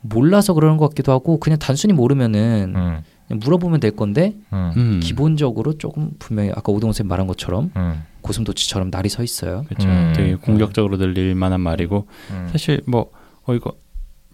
몰라서 0.00 0.54
그러는 0.54 0.76
것 0.76 0.88
같기도 0.88 1.12
하고 1.12 1.38
그냥 1.38 1.58
단순히 1.58 1.92
모르면은 1.92 2.72
음, 2.74 3.02
그냥 3.28 3.40
물어보면 3.42 3.80
될 3.80 3.90
건데 3.96 4.34
음, 4.52 4.72
음. 4.76 5.00
기본적으로 5.02 5.76
조금 5.78 6.12
분명히 6.18 6.50
아까 6.54 6.72
오동훈 6.72 6.92
쌤 6.92 7.06
말한 7.06 7.26
것처럼 7.26 7.70
음, 7.76 8.02
고슴도치처럼 8.22 8.90
날이 8.90 9.08
서 9.08 9.22
있어요. 9.22 9.64
그렇죠. 9.68 9.88
음. 9.88 10.12
되게 10.16 10.34
공격적으로 10.36 10.96
들릴 10.96 11.34
만한 11.34 11.60
말이고 11.60 12.06
음. 12.30 12.48
사실 12.50 12.80
뭐 12.86 13.10
어 13.50 13.54
이거 13.54 13.74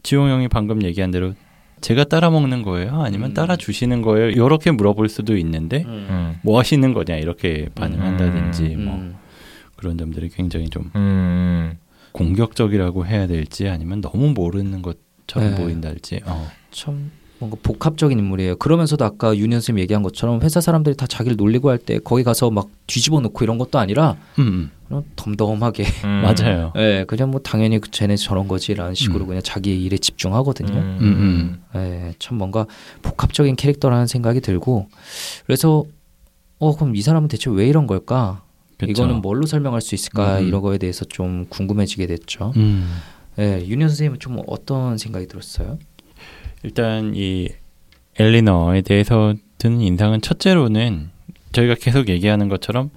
지용 0.02 0.28
형이 0.28 0.48
방금 0.48 0.82
얘기한 0.82 1.10
대로 1.10 1.34
제가 1.80 2.04
따라 2.04 2.30
먹는 2.30 2.62
거예요? 2.62 3.02
아니면 3.02 3.30
음. 3.30 3.34
따라 3.34 3.56
주시는 3.56 4.02
거예요? 4.02 4.30
이렇게 4.30 4.70
물어볼 4.70 5.08
수도 5.08 5.36
있는데 5.36 5.84
음, 5.86 6.38
뭐 6.42 6.58
하시는 6.58 6.92
거냐 6.92 7.16
이렇게 7.16 7.68
반응한다든지 7.74 8.74
음. 8.76 8.84
뭐 8.84 8.94
음. 8.94 9.14
그런 9.76 9.98
점들이 9.98 10.30
굉장히 10.30 10.68
좀 10.70 10.90
음, 10.94 11.76
공격적이라고 12.12 13.06
해야 13.06 13.26
될지 13.26 13.68
아니면 13.68 14.00
너무 14.00 14.32
모르는 14.32 14.82
것 14.82 14.96
처럼 15.26 15.50
네. 15.50 15.56
보인달지. 15.56 16.20
어. 16.26 16.48
참 16.70 17.10
뭔가 17.38 17.58
복합적인 17.62 18.18
인물이에요. 18.18 18.56
그러면서도 18.56 19.04
아까 19.04 19.36
윤현 19.36 19.60
쌤 19.60 19.78
얘기한 19.78 20.02
것처럼 20.02 20.40
회사 20.40 20.60
사람들이 20.60 20.96
다 20.96 21.06
자기를 21.06 21.36
놀리고 21.36 21.68
할 21.68 21.76
때 21.78 21.98
거기 21.98 22.24
가서 22.24 22.50
막 22.50 22.68
뒤집어 22.86 23.20
놓고 23.20 23.44
이런 23.44 23.58
것도 23.58 23.78
아니라 23.78 24.16
음, 24.38 24.70
그냥 24.88 25.04
덤덤하게 25.16 25.84
음. 26.04 26.08
음. 26.08 26.22
맞아요. 26.24 26.72
예, 26.76 27.04
그냥 27.06 27.30
뭐 27.30 27.40
당연히 27.42 27.78
그 27.78 27.90
쟤네 27.90 28.16
저런 28.16 28.48
거지라는 28.48 28.94
식으로 28.94 29.24
음. 29.24 29.28
그냥 29.28 29.42
자기의 29.42 29.82
일에 29.82 29.98
집중하거든요. 29.98 30.72
음, 30.72 30.98
음, 31.02 31.62
예, 31.78 32.14
참 32.18 32.38
뭔가 32.38 32.64
복합적인 33.02 33.56
캐릭터라는 33.56 34.06
생각이 34.06 34.40
들고 34.40 34.88
그래서 35.44 35.84
어 36.58 36.74
그럼 36.74 36.96
이 36.96 37.02
사람은 37.02 37.28
대체 37.28 37.50
왜 37.50 37.68
이런 37.68 37.86
걸까? 37.86 38.42
그쵸. 38.78 38.90
이거는 38.90 39.20
뭘로 39.20 39.44
설명할 39.46 39.82
수 39.82 39.94
있을까? 39.94 40.38
음. 40.38 40.48
이런 40.48 40.62
거에 40.62 40.78
대해서 40.78 41.04
좀 41.04 41.44
궁금해지게 41.50 42.06
됐죠. 42.06 42.54
음. 43.38 43.42
예, 43.42 43.66
윤현 43.66 43.88
선생님은 43.88 44.18
좀 44.18 44.40
어떤 44.46 44.98
생각이 44.98 45.26
들었어요? 45.26 45.78
일단 46.62 47.12
이 47.14 47.48
엘리너에 48.18 48.80
대해서 48.82 49.34
드는 49.58 49.80
인상은 49.80 50.20
첫째로는 50.20 51.10
저희가 51.52 51.74
계속 51.74 52.08
얘기하는 52.08 52.48
것처럼 52.48 52.90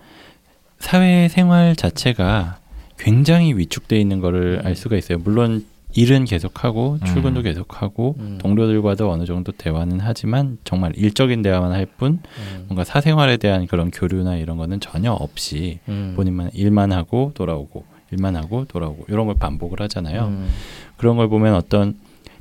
사회생활 0.79 1.75
자체가 1.75 2.59
굉장히 2.97 3.53
위축돼 3.53 3.99
있는 3.99 4.19
거를 4.19 4.61
알 4.63 4.75
수가 4.75 4.97
있어요. 4.97 5.17
물론 5.19 5.65
일은 5.93 6.25
계속하고 6.25 6.99
음. 7.01 7.05
출근도 7.05 7.41
계속하고 7.41 8.15
음. 8.19 8.37
동료들과도 8.39 9.09
어느 9.11 9.25
정도 9.25 9.51
대화는 9.51 9.99
하지만 10.01 10.57
정말 10.63 10.93
일적인 10.95 11.41
대화만 11.41 11.71
할뿐 11.71 12.19
음, 12.23 12.65
뭔가 12.67 12.83
사생활에 12.83 13.37
대한 13.37 13.65
그런 13.65 13.89
교류나 13.89 14.35
이런 14.37 14.57
거는 14.57 14.79
전혀 14.81 15.11
없이 15.11 15.79
음. 15.87 16.13
본인만 16.15 16.51
일만 16.53 16.91
하고 16.91 17.31
돌아오고 17.33 17.85
일만 18.11 18.35
하고 18.35 18.65
돌아오고 18.65 19.05
이런 19.09 19.27
걸 19.27 19.35
반복을 19.35 19.81
하잖아요. 19.81 20.25
음, 20.25 20.49
그런 20.97 21.17
걸 21.17 21.29
보면 21.29 21.53
어떤 21.53 21.97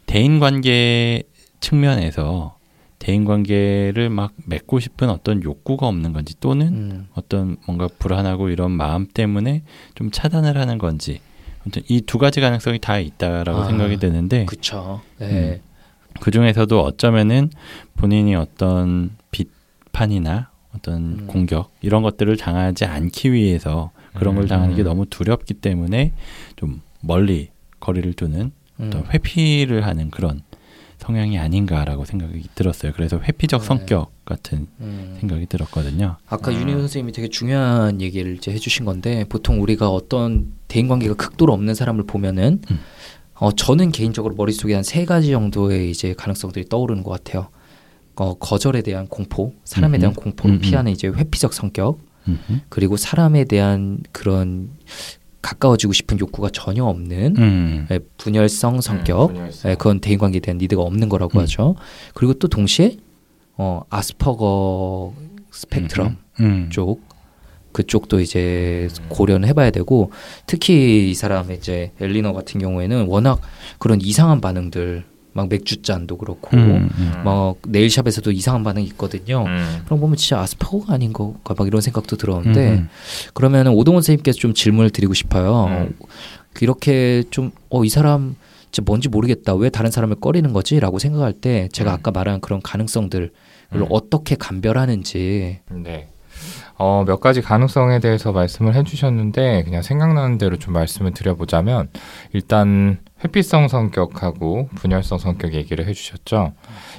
대인 0.07 0.41
관계 0.41 1.23
측면에서 1.61 2.57
대인 2.99 3.25
관계를 3.25 4.11
막 4.11 4.33
맺고 4.47 4.81
싶은 4.81 5.09
어떤 5.09 5.43
욕구가 5.43 5.87
없는 5.87 6.13
건지 6.13 6.35
또는 6.41 6.67
음, 6.69 7.07
어떤 7.15 7.57
뭔가 7.67 7.89
불안하고 7.99 8.49
이런 8.49 8.73
마음 8.73 9.07
때문에 9.07 9.63
좀 9.95 10.11
차단을 10.11 10.57
하는 10.57 10.79
건지 10.79 11.21
아무튼 11.63 11.83
이 11.89 12.01
두 12.01 12.19
가지 12.19 12.41
가능성이 12.41 12.79
다 12.79 12.99
있다라고 12.99 13.61
아, 13.61 13.67
생각이 13.67 13.99
드는데 13.99 14.47
그쵸. 14.47 15.01
예. 15.21 15.61
그 16.21 16.31
중에서도 16.31 16.81
어쩌면은 16.81 17.51
본인이 17.97 18.35
어떤 18.35 19.11
비판이나 19.31 20.51
어떤 20.75 20.95
음. 21.21 21.27
공격 21.29 21.71
이런 21.81 22.03
것들을 22.03 22.37
당하지 22.37 22.85
않기 22.85 23.33
위해서 23.33 23.91
그런 24.15 24.35
걸 24.35 24.45
음. 24.45 24.49
당하는 24.49 24.75
게 24.77 24.83
너무 24.83 25.07
두렵기 25.07 25.55
때문에 25.55 26.13
좀 26.57 26.81
멀리 27.01 27.51
거리를 27.81 28.13
두는 28.15 28.53
어떤 28.81 29.03
음. 29.03 29.07
회피를 29.13 29.87
하는 29.87 30.11
그런 30.11 30.43
성향이 30.99 31.39
아닌가라고 31.39 32.05
생각이 32.05 32.43
들었어요. 32.57 32.93
그래서 32.95 33.21
회피적 33.21 33.61
네. 33.61 33.67
성격 33.67 34.13
같은 34.25 34.67
음. 34.81 35.17
생각이 35.21 35.47
들었거든요. 35.47 36.17
아까 36.27 36.51
음. 36.51 36.61
윤희 36.61 36.73
선생님이 36.73 37.13
되게 37.13 37.29
중요한 37.29 38.01
얘기를 38.01 38.35
이제 38.35 38.51
해주신 38.53 38.85
건데 38.85 39.25
보통 39.29 39.63
우리가 39.63 39.89
어떤 39.91 40.53
대인 40.67 40.89
관계가 40.89 41.15
극도로 41.15 41.53
없는 41.53 41.75
사람을 41.75 42.05
보면은 42.07 42.61
음. 42.71 42.81
어 43.35 43.53
저는 43.53 43.93
개인적으로 43.93 44.35
머릿속에 44.35 44.75
한 44.75 44.83
세 44.83 45.05
가지 45.05 45.31
정도의 45.31 45.91
이제 45.93 46.13
가능성들이 46.15 46.69
떠오르는 46.69 47.05
것 47.05 47.11
같아요. 47.13 47.49
어 48.17 48.35
거절에 48.35 48.83
대한 48.83 49.07
공포, 49.07 49.55
사람에. 49.63 49.99
대한 49.99 50.13
공포를. 50.13 50.59
피하는 50.59 50.91
이제 50.91 51.07
회피적 51.07 51.53
성격, 51.55 52.01
음흠. 52.29 52.61
그리고 52.69 52.97
사람에 52.97 53.45
대한 53.45 54.01
그런 54.13 54.71
가까워지고 55.43 55.93
싶은 55.93 56.19
욕구가 56.19 56.51
전혀 56.53 56.85
없는 56.85 57.37
음. 57.39 57.87
예, 57.91 58.01
분열성 58.19 58.81
성격, 58.81 59.35
예, 59.65 59.75
그건 59.75 60.01
대인 60.01 60.19
관계에 60.19 60.41
대한 60.41 60.59
니드가 60.59 60.83
없는 60.83 61.09
거라고 61.09 61.39
음. 61.39 61.43
하죠. 61.43 61.77
그리고 62.15 62.35
또 62.35 62.49
동시에 62.49 62.97
어 63.57 63.83
아스퍼거 63.89 65.15
스펙트럼 65.51 66.17
음. 66.41 66.69
쪽 66.71 67.03
그쪽도 67.73 68.21
이제 68.21 68.89
고려는 69.09 69.49
해봐야 69.49 69.71
되고 69.71 70.11
특히 70.47 71.11
이 71.11 71.15
사람의 71.15 71.59
이제 71.59 71.93
엘리너 72.01 72.33
같은 72.33 72.61
경우에는 72.61 73.07
워낙 73.07 73.41
그런 73.79 74.01
이상한 74.01 74.41
반응들 74.41 75.05
막 75.33 75.49
맥주잔도 75.49 76.17
그렇고 76.19 76.57
음, 76.57 76.89
음. 76.99 77.13
막 77.25 77.57
네일샵에서도 77.69 78.31
이상한 78.33 78.65
반응 78.65 78.83
이 78.83 78.87
있거든요. 78.87 79.45
음. 79.47 79.83
그럼 79.85 80.01
보면 80.01 80.17
진짜 80.17 80.41
아스퍼거가 80.41 80.95
아닌 80.95 81.13
거가 81.13 81.55
막 81.57 81.67
이런 81.67 81.81
생각도 81.81 82.17
들었는데 82.17 82.71
음, 82.71 82.89
그러면은 83.35 83.73
오동원 83.73 84.03
선생님께서 84.03 84.39
좀 84.39 84.55
질문을 84.55 84.91
드리고 84.91 85.15
싶어요. 85.15 85.67
음. 85.67 85.95
이렇게 86.61 87.23
좀 87.31 87.53
어 87.71 87.85
이 87.85 87.89
사람 87.89 88.35
진짜 88.73 88.83
뭔지 88.85 89.09
모르겠다. 89.09 89.55
왜 89.55 89.71
다른 89.71 89.91
사람을 89.91 90.17
꺼리는 90.17 90.53
거지?라고 90.53 90.99
생각할 90.99 91.33
때 91.33 91.69
제가 91.73 91.93
음. 91.93 91.95
아까 91.95 92.11
말한 92.11 92.41
그런 92.41 92.61
가능성들을 92.63 93.31
음. 93.75 93.87
어떻게 93.91 94.35
감별하는지 94.35 95.61
네. 95.71 96.09
어, 96.77 97.05
몇 97.07 97.19
가지 97.21 97.41
가능성에 97.43 97.99
대해서 98.01 98.33
말씀을 98.33 98.75
해주셨는데 98.75 99.65
그냥 99.65 99.83
생각나는 99.83 100.39
대로 100.39 100.57
좀 100.57 100.75
말씀을 100.75 101.13
드려보자면 101.13 101.89
일단 102.33 102.99
회피성 103.25 103.67
성격하고 103.69 104.69
분열성 104.77 105.19
성격 105.19 105.55
얘기를 105.55 105.87
해주셨죠. 105.87 106.53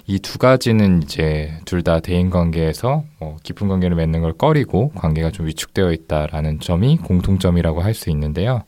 이 0.08 0.20
두 0.20 0.38
가지는 0.38 1.02
이제 1.04 1.54
둘 1.66 1.82
다 1.82 2.00
대인 2.02 2.30
관계에서 2.30 3.04
뭐 3.20 3.38
깊은 3.44 3.68
관계를 3.70 3.96
맺는 3.96 4.22
걸 4.22 4.34
꺼리고 4.34 4.92
관계가 4.96 5.32
좀 5.32 5.48
위축되어 5.48 5.92
있다라는 5.94 6.60
점이 6.60 6.98
공통점이라고 6.98 7.82
할 7.82 7.94
수 7.94 8.10
있는데요. 8.10 8.64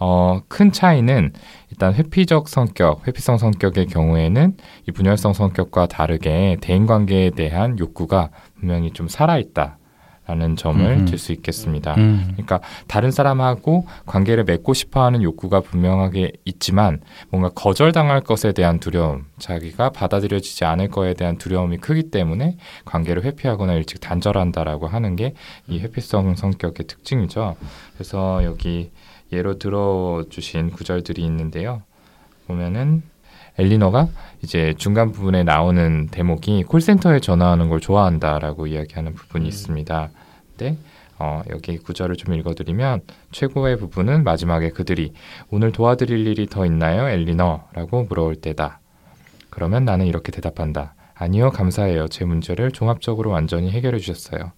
어, 0.00 0.40
큰 0.48 0.72
차이는 0.72 1.32
일단 1.70 1.94
회피적 1.94 2.48
성격, 2.48 3.06
회피성 3.06 3.38
성격의 3.38 3.86
경우에는 3.86 4.56
이 4.88 4.90
분열성 4.92 5.34
성격과 5.34 5.86
다르게 5.86 6.56
대인 6.60 6.86
관계에 6.86 7.30
대한 7.30 7.78
욕구가 7.78 8.30
분명히 8.58 8.90
좀 8.92 9.08
살아있다. 9.08 9.78
라는 10.26 10.56
점을 10.56 10.84
음흠. 10.84 11.04
들수 11.04 11.32
있겠습니다. 11.32 11.94
음. 11.96 12.28
그러니까 12.32 12.60
다른 12.88 13.10
사람하고 13.10 13.86
관계를 14.06 14.44
맺고 14.44 14.72
싶어 14.72 15.04
하는 15.04 15.22
욕구가 15.22 15.60
분명하게 15.60 16.32
있지만 16.44 17.00
뭔가 17.30 17.50
거절당할 17.50 18.22
것에 18.22 18.52
대한 18.52 18.80
두려움, 18.80 19.26
자기가 19.38 19.90
받아들여지지 19.90 20.64
않을 20.64 20.88
거에 20.88 21.14
대한 21.14 21.36
두려움이 21.36 21.78
크기 21.78 22.10
때문에 22.10 22.56
관계를 22.84 23.24
회피하거나 23.24 23.74
일찍 23.74 24.00
단절한다라고 24.00 24.86
하는 24.86 25.16
게 25.16 25.34
이 25.68 25.78
회피성 25.80 26.34
성격의 26.36 26.86
특징이죠. 26.86 27.56
그래서 27.94 28.44
여기 28.44 28.90
예로 29.32 29.58
들어 29.58 30.24
주신 30.28 30.70
구절들이 30.70 31.22
있는데요. 31.24 31.82
보면은 32.46 33.02
엘리너가 33.58 34.08
이제 34.42 34.74
중간 34.76 35.12
부분에 35.12 35.44
나오는 35.44 36.08
대목이 36.08 36.64
콜센터에 36.64 37.20
전화하는 37.20 37.68
걸 37.68 37.80
좋아한다라고 37.80 38.66
이야기하는 38.66 39.14
부분이 39.14 39.44
음. 39.44 39.48
있습니다. 39.48 40.10
근데 40.50 40.76
어, 41.18 41.42
여기 41.50 41.78
구절을 41.78 42.16
좀 42.16 42.34
읽어드리면 42.34 43.02
최고의 43.30 43.78
부분은 43.78 44.24
마지막에 44.24 44.70
그들이 44.70 45.12
오늘 45.50 45.70
도와드릴 45.72 46.26
일이 46.26 46.46
더 46.46 46.66
있나요, 46.66 47.08
엘리너라고 47.08 48.04
물어올 48.04 48.36
때다. 48.36 48.80
그러면 49.50 49.84
나는 49.84 50.06
이렇게 50.06 50.32
대답한다. 50.32 50.94
아니요, 51.14 51.50
감사해요. 51.50 52.08
제 52.08 52.24
문제를 52.24 52.72
종합적으로 52.72 53.30
완전히 53.30 53.70
해결해 53.70 53.98
주셨어요. 54.00 54.50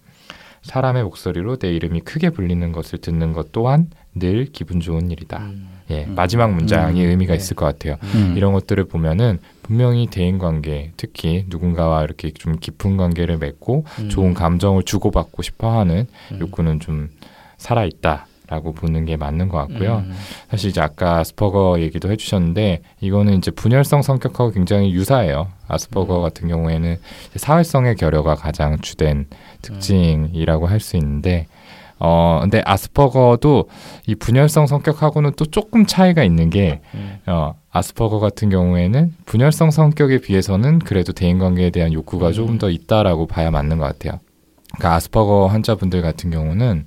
사람의 0.63 1.03
목소리로 1.03 1.57
내 1.57 1.71
이름이 1.71 2.01
크게 2.01 2.31
불리는 2.31 2.71
것을 2.71 2.99
듣는 2.99 3.31
것 3.33 3.51
또한 3.51 3.91
늘 4.15 4.45
기분 4.45 4.79
좋은 4.79 5.11
일이다. 5.11 5.37
음. 5.37 5.76
예, 5.89 6.03
음. 6.05 6.15
마지막 6.15 6.53
문장이 6.53 7.03
음, 7.03 7.09
의미가 7.09 7.33
네. 7.33 7.37
있을 7.37 7.55
것 7.55 7.65
같아요. 7.65 7.95
음. 8.15 8.33
이런 8.35 8.53
것들을 8.53 8.83
보면은 8.85 9.39
분명히 9.63 10.07
대인 10.07 10.37
관계, 10.37 10.91
특히 10.97 11.45
누군가와 11.47 12.03
이렇게 12.03 12.31
좀 12.31 12.57
깊은 12.57 12.97
관계를 12.97 13.37
맺고 13.37 13.85
음. 13.99 14.09
좋은 14.09 14.33
감정을 14.33 14.83
주고받고 14.83 15.41
싶어 15.43 15.79
하는 15.79 16.07
음. 16.31 16.39
욕구는 16.39 16.79
좀 16.79 17.09
살아 17.57 17.85
있다 17.85 18.27
라고 18.49 18.71
보는 18.71 19.03
게 19.03 19.17
맞는 19.17 19.49
것 19.49 19.57
같고요. 19.57 20.03
음. 20.05 20.13
사실 20.49 20.69
이제 20.69 20.79
아까 20.79 21.17
아스퍼거 21.17 21.81
얘기도 21.81 22.09
해주셨는데 22.09 22.81
이거는 23.01 23.37
이제 23.37 23.51
분열성 23.51 24.01
성격하고 24.03 24.51
굉장히 24.51 24.93
유사해요. 24.93 25.49
아스퍼거 25.67 26.19
음. 26.19 26.21
같은 26.23 26.47
경우에는 26.47 26.97
사회성의 27.35 27.95
결여가 27.97 28.35
가장 28.35 28.79
주된 28.79 29.25
특징이라고 29.61 30.67
할 30.67 30.79
수 30.79 30.95
있는데 30.95 31.47
어 31.99 32.39
근데 32.41 32.61
아스퍼거도 32.65 33.69
이 34.05 34.15
분열성 34.15 34.67
성격하고는 34.67 35.33
또 35.35 35.45
조금 35.45 35.85
차이가 35.85 36.23
있는 36.23 36.49
게 36.49 36.81
음. 36.93 37.17
어, 37.25 37.55
아스퍼거 37.71 38.19
같은 38.19 38.49
경우에는 38.49 39.15
분열성 39.25 39.71
성격에 39.71 40.19
비해서는 40.19 40.79
그래도 40.79 41.13
대인관계에 41.13 41.71
대한 41.71 41.93
욕구가 41.93 42.27
음. 42.27 42.33
조금 42.33 42.57
더 42.57 42.69
있다라고 42.69 43.25
봐야 43.27 43.49
맞는 43.51 43.77
것 43.77 43.85
같아요. 43.85 44.19
그러니까 44.75 44.95
아스퍼거 44.95 45.47
환자분들 45.47 46.01
같은 46.01 46.29
경우는 46.29 46.85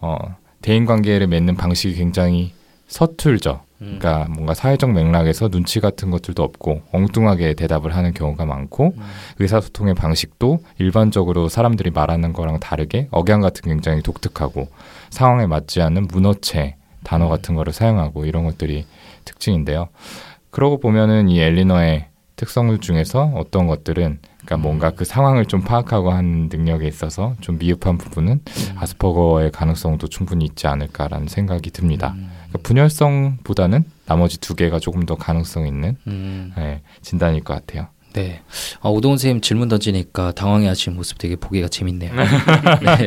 어, 0.00 0.16
대인관계를 0.62 1.26
맺는 1.26 1.56
방식이 1.56 1.94
굉장히 1.94 2.52
서툴죠. 2.90 3.60
음. 3.82 3.98
그러니까 3.98 4.26
뭔가 4.32 4.52
사회적 4.52 4.92
맥락에서 4.92 5.48
눈치 5.48 5.80
같은 5.80 6.10
것들도 6.10 6.42
없고 6.42 6.82
엉뚱하게 6.92 7.54
대답을 7.54 7.94
하는 7.94 8.12
경우가 8.12 8.44
많고 8.44 8.94
음. 8.96 9.02
의사소통의 9.38 9.94
방식도 9.94 10.58
일반적으로 10.78 11.48
사람들이 11.48 11.90
말하는 11.90 12.32
거랑 12.32 12.60
다르게 12.60 13.08
억양 13.10 13.40
같은 13.40 13.62
게 13.62 13.70
굉장히 13.70 14.02
독특하고 14.02 14.68
상황에 15.10 15.46
맞지 15.46 15.80
않는 15.80 16.08
문어체 16.08 16.76
단어 17.04 17.26
음. 17.26 17.30
같은 17.30 17.54
거를 17.54 17.72
사용하고 17.72 18.26
이런 18.26 18.44
것들이 18.44 18.84
특징인데요. 19.24 19.88
그러고 20.50 20.80
보면은 20.80 21.28
이 21.28 21.40
엘리너의 21.40 22.08
특성들 22.36 22.80
중에서 22.80 23.32
어떤 23.36 23.66
것들은 23.66 24.18
그러니까 24.44 24.56
음. 24.56 24.62
뭔가 24.62 24.90
그 24.90 25.04
상황을 25.04 25.46
좀 25.46 25.62
파악하고 25.62 26.10
하는 26.10 26.48
능력에 26.50 26.86
있어서 26.88 27.34
좀 27.40 27.58
미흡한 27.58 27.98
부분은 27.98 28.32
음. 28.32 28.74
아스퍼거의 28.76 29.52
가능성도 29.52 30.08
충분히 30.08 30.44
있지 30.44 30.66
않을까라는 30.66 31.28
생각이 31.28 31.70
듭니다. 31.70 32.14
음. 32.16 32.30
그러니까 32.48 32.58
분열성보다는 32.62 33.84
나머지 34.06 34.40
두 34.40 34.54
개가 34.54 34.78
조금 34.78 35.06
더 35.06 35.14
가능성 35.14 35.66
있는 35.66 35.96
음. 36.06 36.52
예, 36.58 36.82
진단일 37.02 37.42
것 37.44 37.54
같아요. 37.54 37.88
네. 38.12 38.40
아, 38.80 38.88
오동훈 38.88 39.16
선생님 39.18 39.40
질문 39.40 39.68
던지니까 39.68 40.32
당황해 40.32 40.66
하시는 40.68 40.96
모습 40.96 41.18
되게 41.18 41.36
보기가 41.36 41.68
재밌네요. 41.68 42.12
네. 42.16 43.06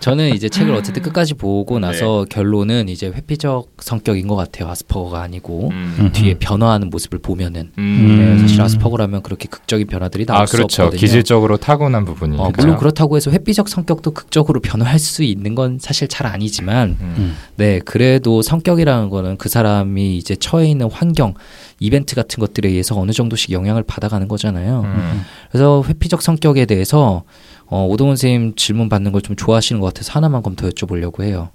저는 0.00 0.34
이제 0.34 0.48
책을 0.48 0.74
어쨌든 0.74 1.02
끝까지 1.02 1.34
보고 1.34 1.78
나서 1.78 2.24
결론은 2.30 2.88
이제 2.88 3.08
회피적 3.08 3.68
성격인 3.78 4.26
것 4.28 4.36
같아요. 4.36 4.68
아스퍼거가 4.70 5.20
아니고 5.20 5.68
음. 5.72 6.10
뒤에 6.14 6.34
변화하는 6.34 6.88
모습을 6.90 7.18
보면은 7.18 7.72
음. 7.78 8.16
네, 8.18 8.32
음. 8.32 8.38
사실 8.38 8.60
아스퍼거라면 8.62 9.22
그렇게 9.22 9.46
극적인 9.48 9.86
변화들이 9.86 10.24
나올 10.26 10.42
아 10.42 10.46
수 10.46 10.56
그렇죠. 10.56 10.82
없거든요. 10.84 11.00
기질적으로 11.00 11.56
타고난 11.58 12.04
부분이니까. 12.04 12.42
어, 12.42 12.52
물론 12.56 12.76
그렇다고 12.78 13.16
해서 13.16 13.30
회피적 13.30 13.68
성격도 13.68 14.12
극적으로 14.12 14.60
변화할 14.60 14.98
수 14.98 15.22
있는 15.22 15.54
건 15.54 15.78
사실 15.80 16.08
잘 16.08 16.26
아니지만 16.26 16.96
음. 17.00 17.14
음. 17.18 17.36
네 17.56 17.78
그래도 17.84 18.42
성격이라는 18.42 19.10
거는 19.10 19.36
그 19.36 19.48
사람이 19.48 20.16
이제 20.16 20.34
처해 20.34 20.68
있는 20.68 20.90
환경 20.90 21.34
이벤트 21.78 22.14
같은 22.14 22.40
것들에 22.40 22.68
의해서 22.68 22.98
어느 22.98 23.12
정도씩 23.12 23.52
영향을 23.52 23.82
받아가는 23.82 24.28
거잖아요. 24.30 24.82
음. 24.84 25.22
그래서 25.50 25.84
회피적 25.86 26.22
성격에 26.22 26.64
대해서 26.64 27.24
어, 27.66 27.86
오동훈 27.86 28.16
선생님 28.16 28.54
질문 28.56 28.88
받는 28.88 29.12
걸 29.12 29.20
좀 29.20 29.36
좋아하시는 29.36 29.80
것 29.80 29.88
같아서 29.88 30.12
하나만 30.12 30.42
그럼 30.42 30.56
더 30.56 30.68
여쭤보려고 30.68 31.22
해요. 31.22 31.50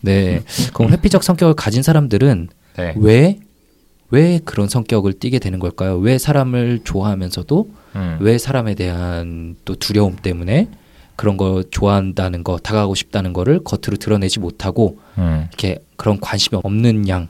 네, 0.00 0.42
그럼 0.74 0.92
회피적 0.92 1.22
성격을 1.22 1.54
가진 1.54 1.82
사람들은 1.82 2.48
네. 2.76 2.94
왜, 2.96 3.38
왜 4.10 4.38
그런 4.44 4.68
성격을 4.68 5.14
띠게 5.14 5.38
되는 5.38 5.58
걸까요? 5.58 5.96
왜 5.96 6.18
사람을 6.18 6.80
좋아하면서도 6.84 7.70
음. 7.96 8.18
왜 8.20 8.38
사람에 8.38 8.74
대한 8.74 9.56
또 9.64 9.74
두려움 9.76 10.16
때문에 10.16 10.68
그런 11.16 11.36
거 11.38 11.62
좋아한다는 11.70 12.44
거, 12.44 12.58
다가가고 12.58 12.94
싶다는 12.94 13.32
거를 13.32 13.64
겉으로 13.64 13.96
드러내지 13.98 14.38
못하고 14.38 14.98
음. 15.16 15.46
이렇게 15.48 15.78
그런 15.96 16.20
관심이 16.20 16.60
없는 16.62 17.08
양 17.08 17.28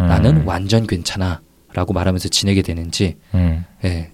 음. 0.00 0.06
나는 0.08 0.44
완전 0.44 0.86
괜찮아 0.86 1.40
라고 1.72 1.92
말하면서 1.92 2.28
지내게 2.28 2.62
되는지 2.62 3.16
음. 3.34 3.64
예. 3.84 4.10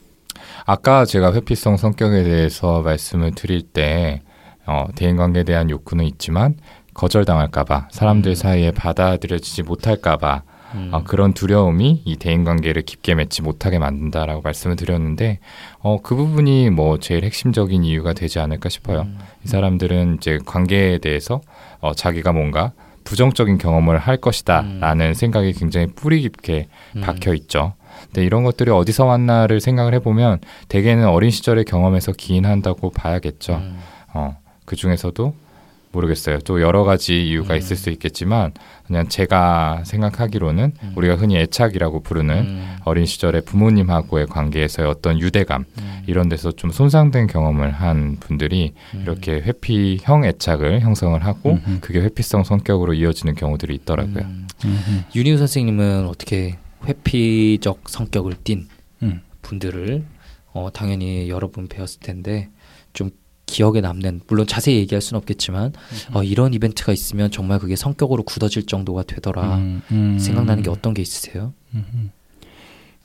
아까 0.64 1.04
제가 1.04 1.34
회피성 1.34 1.76
성격에 1.76 2.22
대해서 2.22 2.80
말씀을 2.80 3.32
드릴 3.32 3.62
때 3.62 4.22
어, 4.66 4.86
대인관계에 4.94 5.44
대한 5.44 5.68
욕구는 5.68 6.04
있지만 6.06 6.56
거절당할까봐 6.94 7.88
사람들 7.90 8.32
음. 8.32 8.34
사이에 8.34 8.70
받아들여지지 8.70 9.62
못할까봐 9.64 10.42
음. 10.74 10.90
어, 10.92 11.04
그런 11.04 11.34
두려움이 11.34 12.02
이 12.04 12.16
대인관계를 12.16 12.82
깊게 12.82 13.14
맺지 13.14 13.42
못하게 13.42 13.78
만든다라고 13.78 14.40
말씀을 14.42 14.76
드렸는데 14.76 15.38
어, 15.80 16.00
그 16.02 16.16
부분이 16.16 16.70
뭐 16.70 16.98
제일 16.98 17.24
핵심적인 17.24 17.84
이유가 17.84 18.12
되지 18.12 18.38
않을까 18.38 18.68
싶어요. 18.68 19.02
음. 19.02 19.18
이 19.44 19.48
사람들은 19.48 20.16
이제 20.16 20.38
관계에 20.44 20.98
대해서 20.98 21.40
어, 21.80 21.92
자기가 21.94 22.32
뭔가 22.32 22.72
부정적인 23.04 23.58
경험을 23.58 23.98
할 23.98 24.16
것이다라는 24.16 25.12
생각이 25.12 25.52
굉장히 25.52 25.88
뿌리 25.88 26.22
깊게 26.22 26.68
음. 26.96 27.00
박혀 27.02 27.34
있죠. 27.34 27.74
근데 28.14 28.24
이런 28.24 28.44
것들이 28.44 28.70
어디서 28.70 29.06
왔나를 29.06 29.60
생각을 29.60 29.92
해보면 29.94 30.38
대개는 30.68 31.08
어린 31.08 31.32
시절의 31.32 31.64
경험에서 31.64 32.12
기인한다고 32.12 32.90
봐야겠죠. 32.90 33.54
음. 33.54 33.76
어, 34.14 34.36
그 34.64 34.76
중에서도 34.76 35.34
모르겠어요. 35.90 36.38
또 36.40 36.60
여러 36.60 36.84
가지 36.84 37.26
이유가 37.26 37.54
음. 37.54 37.58
있을 37.58 37.76
수 37.76 37.90
있겠지만 37.90 38.52
그냥 38.86 39.08
제가 39.08 39.82
생각하기로는 39.84 40.72
음. 40.80 40.92
우리가 40.94 41.16
흔히 41.16 41.38
애착이라고 41.38 42.02
부르는 42.02 42.36
음. 42.36 42.76
어린 42.84 43.04
시절에 43.04 43.40
부모님하고의 43.40 44.26
관계에서의 44.26 44.88
어떤 44.88 45.18
유대감 45.18 45.64
음. 45.78 46.02
이런 46.06 46.28
데서 46.28 46.52
좀 46.52 46.70
손상된 46.70 47.26
경험을 47.26 47.72
한 47.72 48.16
분들이 48.20 48.74
음. 48.94 49.00
이렇게 49.02 49.32
회피형 49.32 50.24
애착을 50.24 50.80
형성을 50.80 51.24
하고. 51.24 51.58
그게 51.80 52.00
회피성 52.00 52.44
성격으로 52.44 52.94
이어지는 52.94 53.34
경우들이 53.34 53.74
있더라고요. 53.74 54.22
음. 54.24 54.46
음. 54.64 55.04
윤희우 55.14 55.36
선생님은 55.36 56.06
어떻게 56.06 56.58
회피적 56.86 57.88
성격을 57.88 58.34
띤 58.44 58.68
음. 59.02 59.20
분들을 59.42 60.04
어, 60.52 60.70
당연히 60.72 61.28
여러 61.28 61.50
분 61.50 61.66
배웠을 61.66 62.00
텐데 62.00 62.48
좀 62.92 63.10
기억에 63.46 63.80
남는 63.80 64.22
물론 64.26 64.46
자세히 64.46 64.76
얘기할 64.78 65.02
수는 65.02 65.18
없겠지만 65.18 65.72
어, 66.12 66.22
이런 66.22 66.54
이벤트가 66.54 66.92
있으면 66.92 67.30
정말 67.30 67.58
그게 67.58 67.76
성격으로 67.76 68.22
굳어질 68.22 68.66
정도가 68.66 69.02
되더라 69.02 69.56
음, 69.56 69.82
음. 69.90 70.18
생각나는 70.18 70.62
게 70.62 70.70
어떤 70.70 70.94
게 70.94 71.02
있으세요? 71.02 71.52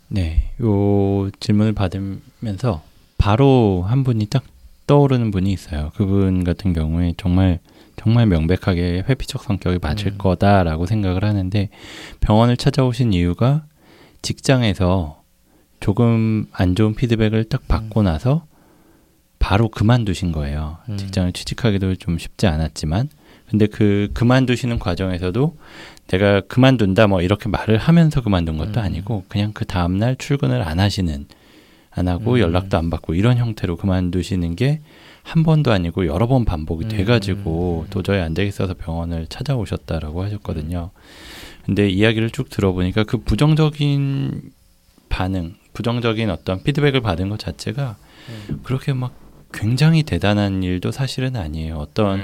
네, 0.08 0.52
요 0.62 1.30
질문을 1.40 1.74
받으면서 1.74 2.84
바로 3.18 3.84
한 3.86 4.04
분이 4.04 4.28
딱 4.28 4.44
떠오르는 4.88 5.30
분이 5.30 5.52
있어요. 5.52 5.92
그분 5.96 6.44
같은 6.44 6.74
경우에 6.74 7.14
정말 7.18 7.60
정말 7.96 8.26
명백하게 8.26 9.04
회피적 9.08 9.44
성격이 9.44 9.80
맞을 9.82 10.14
음. 10.14 10.18
거다라고 10.18 10.86
생각을 10.86 11.26
하는데 11.26 11.70
병원을 12.22 12.58
찾아오신 12.58 13.14
이유가 13.14 13.66
직장에서 14.22 15.22
조금 15.80 16.48
안 16.52 16.76
좋은 16.76 16.94
피드백을 16.94 17.46
딱 17.46 17.68
받고 17.68 18.04
나서 18.04 18.46
바로 19.40 19.70
그만두신 19.70 20.32
거예요. 20.32 20.78
음. 20.90 20.98
직장을 20.98 21.32
취직하기도 21.32 21.96
좀 21.96 22.18
쉽지 22.18 22.48
않았지만 22.48 23.10
근데 23.50 23.66
그 23.66 24.10
그만두시는 24.14 24.78
과정에서도 24.80 25.58
내가 26.08 26.42
그만둔다 26.42 27.08
뭐 27.08 27.22
이렇게 27.22 27.50
말을 27.50 27.78
하면서 27.78 28.22
그만둔 28.22 28.58
것도 28.58 28.80
음. 28.80 28.86
아니고 28.86 29.26
그냥 29.28 29.52
그 29.54 29.66
다음 29.66 29.98
날 29.98 30.16
출근을 30.16 30.62
안 30.62 30.80
하시는 30.80 31.26
안 31.92 32.08
하고 32.08 32.34
음. 32.34 32.40
연락도 32.40 32.78
안 32.78 32.90
받고 32.90 33.16
이런 33.16 33.38
형태로 33.38 33.78
그만두시는 33.78 34.56
게 34.56 34.82
한 35.30 35.44
번도 35.44 35.72
아니고 35.72 36.08
여러 36.08 36.28
번 36.28 36.44
반복이 36.44 36.86
음. 36.86 36.90
돼가지고 36.90 37.86
도저히 37.92 38.20
안 38.20 38.34
되겠어서 38.34 38.74
병원을 38.74 39.28
찾아오셨다라고 39.28 40.24
하셨거든요. 40.24 40.90
근데 41.66 41.90
이야기를 41.90 42.32
쭉 42.32 42.50
들어보니까 42.50 43.04
그 43.04 43.18
부정적인 43.18 44.42
반응, 45.10 45.56
부정적인 45.74 46.30
어떤 46.30 46.64
피드백을 46.64 47.02
받은 47.02 47.30
것 47.30 47.40
자체가 47.40 47.98
음. 48.30 48.60
그렇게 48.64 48.94
막 48.94 49.14
굉장히 49.54 50.04
대단한 50.04 50.62
일도 50.64 50.92
사실은 50.92 51.36
아니에요. 51.36 51.78
어떤 51.78 52.22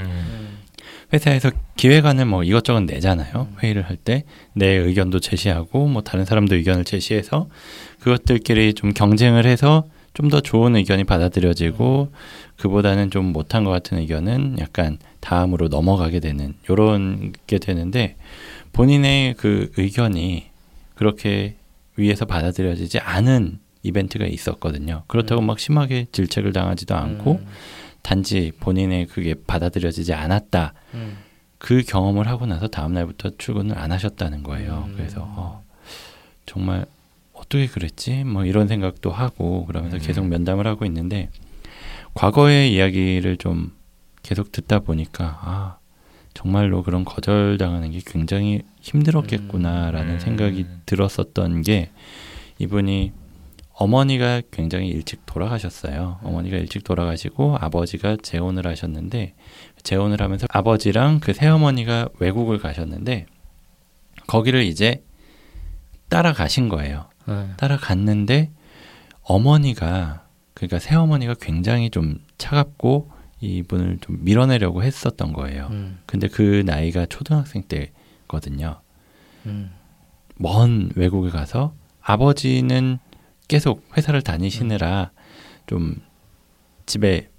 회사에서 1.14 1.52
기획안을 1.78 2.26
뭐 2.26 2.44
이것저것 2.44 2.82
내잖아요. 2.82 3.48
음. 3.52 3.56
회의를 3.62 3.84
할 3.84 3.98
때 3.98 4.24
내 4.54 4.68
의견도 4.68 5.20
제시하고 5.20 5.88
뭐 5.88 6.02
다른 6.02 6.26
사람도 6.26 6.56
의견을 6.56 6.84
제시해서 6.86 7.48
그것들끼리 8.00 8.74
좀 8.74 8.94
경쟁을 8.94 9.46
해서 9.46 9.86
좀 10.14 10.30
더 10.30 10.40
좋은 10.40 10.78
의견이 10.78 11.04
받아들여지고 11.04 12.10
그보다는 12.58 13.12
좀 13.12 13.26
못한 13.34 13.66
것 13.66 13.72
같은 13.72 13.98
의견은 13.98 14.58
약간 14.60 14.98
다음으로 15.20 15.68
넘어가게 15.68 16.22
되는 16.22 16.54
요런 16.70 17.34
게 17.48 17.58
되는데 17.60 18.16
본인의 18.76 19.36
그 19.36 19.72
의견이 19.78 20.48
그렇게 20.96 21.56
위에서 21.96 22.26
받아들여지지 22.26 23.00
않은 23.00 23.60
이벤트가 23.84 24.26
있었거든요. 24.26 25.04
그렇다고 25.08 25.42
음. 25.42 25.48
막 25.48 25.60
심하게 25.60 26.08
질책을 26.12 26.52
당하지도 26.52 26.94
않고 26.94 27.40
음. 27.42 27.48
단지 28.02 28.52
본인의 28.60 29.08
그게 29.08 29.34
받아들여지지 29.48 30.14
않았다. 30.14 30.74
음. 30.94 31.18
그 31.58 31.84
경험을 31.84 32.28
하고 32.28 32.46
나서 32.48 32.68
다음 32.68 32.94
날부터 32.94 33.32
출근을 33.38 33.78
안 33.78 33.94
하셨다는 33.94 34.44
거예요. 34.44 34.84
음. 34.90 34.94
그래서 34.98 35.22
어, 35.26 35.64
정말 36.46 36.86
어떻게 37.32 37.68
그랬지? 37.68 38.26
뭐 38.26 38.44
이런 38.44 38.68
생각도 38.68 39.10
하고 39.10 39.66
그러면서 39.68 39.98
음. 39.98 40.02
계속 40.02 40.28
면담을 40.28 40.68
하고 40.68 40.84
있는데 40.86 41.30
과거의 42.14 42.74
이야기를 42.74 43.38
좀 43.38 43.72
계속 44.22 44.52
듣다 44.52 44.80
보니까 44.80 45.40
아 45.42 45.78
정말로 46.36 46.84
그런 46.84 47.06
거절당하는 47.06 47.92
게 47.92 48.02
굉장히 48.06 48.62
힘들었겠구나라는 48.82 50.16
음. 50.16 50.20
생각이 50.20 50.68
들었었던 50.86 51.64
게 51.64 51.90
이분이 52.60 53.14
어머니가 53.74 54.42
굉장히 54.52 54.90
일찍 54.90 55.26
돌아가셨어요. 55.26 56.20
어머니가 56.24 56.58
일찍 56.58 56.84
돌아가시고 56.84 57.58
아버지가 57.60 58.18
재혼을 58.22 58.68
하셨는데 58.68 59.34
재혼을 59.82 60.22
하면서 60.22 60.46
아버지랑 60.50 61.20
그 61.20 61.34
새어머니가 61.34 62.10
외국을 62.20 62.58
가셨는데 62.60 63.26
거기를 64.28 64.64
이제 64.64 65.04
따라가신 66.10 66.70
거예요. 66.70 67.10
네. 67.28 67.48
따라갔는데 67.58 68.52
어머니가 69.22 70.26
그러니까 70.54 70.80
새어머니가 70.80 71.36
굉장히 71.40 71.90
좀 71.90 72.20
차갑고 72.38 73.15
이분을 73.42 74.00
좀 74.02 74.18
밀어내려고 74.22 74.84
했었던 74.84 75.34
거예요. 75.34 75.68
음. 75.72 76.00
근데 76.06 76.28
그 76.28 76.64
나이가 76.66 77.06
초등학생 77.06 77.64
때거든요. 77.64 78.80
음. 79.46 79.72
먼 80.38 80.90
외국에 80.96 81.30
가서 81.30 81.74
아버지는 82.02 83.00
계속 83.48 83.86
회사를 83.96 84.22
다니시느라 84.22 85.12
좀 85.68 85.96
집에 86.86 87.30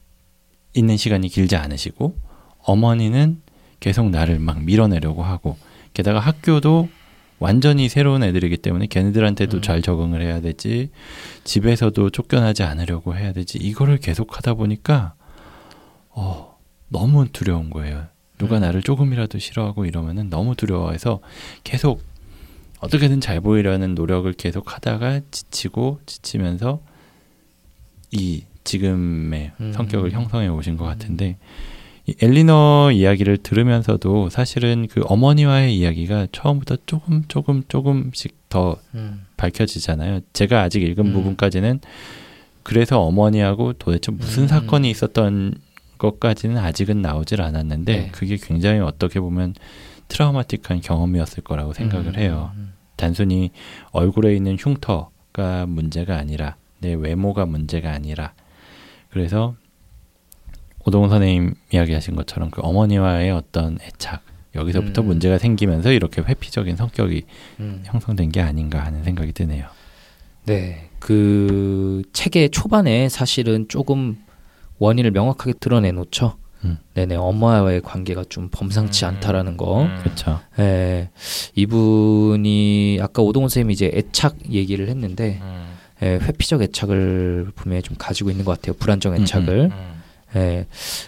있는 0.74 0.96
시간이 0.96 1.28
길지 1.28 1.56
않으시고 1.56 2.16
어머니는 2.59 3.40
계속 3.80 4.11
나를 4.11 4.38
막 4.38 4.62
밀어내려고 4.62 5.22
하고 5.22 5.56
게다가 5.94 6.20
학교도 6.20 6.88
완전히 7.38 7.88
새로운 7.88 8.22
애들이기 8.22 8.56
때문에 8.56 8.87
걔네들한테도 8.87 9.59
음. 9.59 9.62
잘 9.62 9.82
적응을 9.82 10.22
해야 10.22 10.40
되지 10.40 10.90
집에서도 11.44 12.11
쫓겨나지 12.11 12.62
않으려고 12.62 13.14
해야 13.14 13.32
되지 13.32 13.59
이거를 13.59 13.98
계속 13.98 14.37
하다 14.37 14.54
보니까 14.54 15.14
어 16.16 16.59
너무 16.88 17.29
두려운 17.29 17.70
거예요 17.70 18.07
누가 18.38 18.57
음. 18.57 18.62
나를 18.62 18.83
조금이라도 18.83 19.38
싫어하고 19.38 19.85
이러면은 19.87 20.29
너무 20.29 20.57
두려워해서 20.57 21.20
계속 21.62 22.02
어떻게든 22.81 23.20
잘 23.20 23.40
보이려는 23.40 23.94
노력을 23.94 24.31
계속 24.33 24.74
하다가 24.74 25.20
지치고 25.31 26.00
지치면서 26.07 26.81
이 28.11 28.44
지금의 28.64 29.52
음. 29.61 29.72
성격을 29.72 30.12
형성해 30.12 30.48
오신 30.48 30.76
것 30.76 30.85
같은데 30.85 31.38
이 32.07 32.14
엘리너 32.20 32.92
이야기를 32.92 33.38
들으면서도 33.38 34.31
사실은 34.31 34.87
그 34.90 35.02
어머니와의 35.07 35.76
이야기가 35.76 36.29
처음부터 36.31 36.76
조금 36.87 37.24
조금 37.26 37.62
조금씩 37.66 38.48
더 38.48 38.76
음. 38.94 39.24
밝혀지잖아요. 39.37 40.20
제가 40.33 40.62
아직 40.62 40.83
읽은 40.83 41.07
음. 41.07 41.12
부분까지는 41.12 41.81
그래서 42.62 43.00
어머니하고 43.00 43.72
도대체 43.74 44.12
무슨 44.12 44.44
음. 44.44 44.48
사건이 44.48 44.88
있었던 44.90 45.55
것까지는 45.98 46.59
아직은 46.59 47.02
나오질 47.02 47.42
않았는데 47.42 47.96
네. 47.96 48.09
그게 48.12 48.37
굉장히 48.37 48.80
어떻게 48.80 49.20
보면 49.20 49.54
트라우마틱한 50.09 50.80
경험이었을 50.80 51.42
거라고 51.42 51.72
생각을 51.72 52.09
음. 52.09 52.16
해요. 52.16 52.52
음. 52.56 52.72
단순히 52.96 53.50
얼굴에 53.90 54.35
있는 54.35 54.56
흉터가 54.59 55.66
문제가 55.66 56.16
아니라 56.16 56.56
내 56.80 56.94
외모가 56.94 57.46
문제가 57.46 57.92
아니라 57.92 58.32
그래서 59.11 59.54
오동훈 60.85 61.11
선생님 61.11 61.54
이야기하신 61.72 62.14
것처럼 62.14 62.50
그 62.50 62.61
어머니와의 62.62 63.32
어떤 63.32 63.78
애착 63.82 64.22
여기서부터 64.54 65.02
음. 65.02 65.06
문제가 65.09 65.38
생기면서 65.38 65.92
이렇게 65.92 66.22
회피적인 66.22 66.76
성격이 66.76 67.24
음. 67.61 67.82
형성된 67.85 68.30
게 68.30 68.40
아닌가 68.40 68.85
하는 68.85 69.04
생각이 69.04 69.32
드네요. 69.32 69.66
네, 70.46 70.90
그 71.00 72.02
책의 72.12 72.50
초반에 72.50 73.09
사실은 73.09 73.66
조금 73.68 74.16
원인을 74.79 75.11
명확하게 75.11 75.55
드러내놓죠. 75.61 76.37
음. 76.65 76.79
네네, 76.95 77.17
엄마와의 77.17 77.83
관계가 77.83 78.25
좀 78.29 78.49
범상치 78.51 79.05
음. 79.05 79.11
않다라는 79.11 79.57
거. 79.57 79.83
음. 79.83 79.99
그렇죠. 80.03 80.41
예, 80.59 81.11
이분이 81.55 82.99
아까 83.01 83.23
오동훈 83.23 83.49
선생님이 83.49 83.75
이제 83.75 83.91
애착 83.95 84.51
얘기를 84.51 84.89
했는데 84.89 85.39
음. 85.43 85.77
예, 86.03 86.19
회피적 86.21 86.62
애착을 86.62 87.53
분명히 87.55 87.83
좀 87.83 87.97
가지고 87.99 88.31
있는 88.31 88.45
것 88.45 88.53
같아요. 88.53 88.77
불안정 88.79 89.15
음, 89.15 89.23
애착을. 89.23 89.71
음. 89.73 89.97
예, 90.35 90.67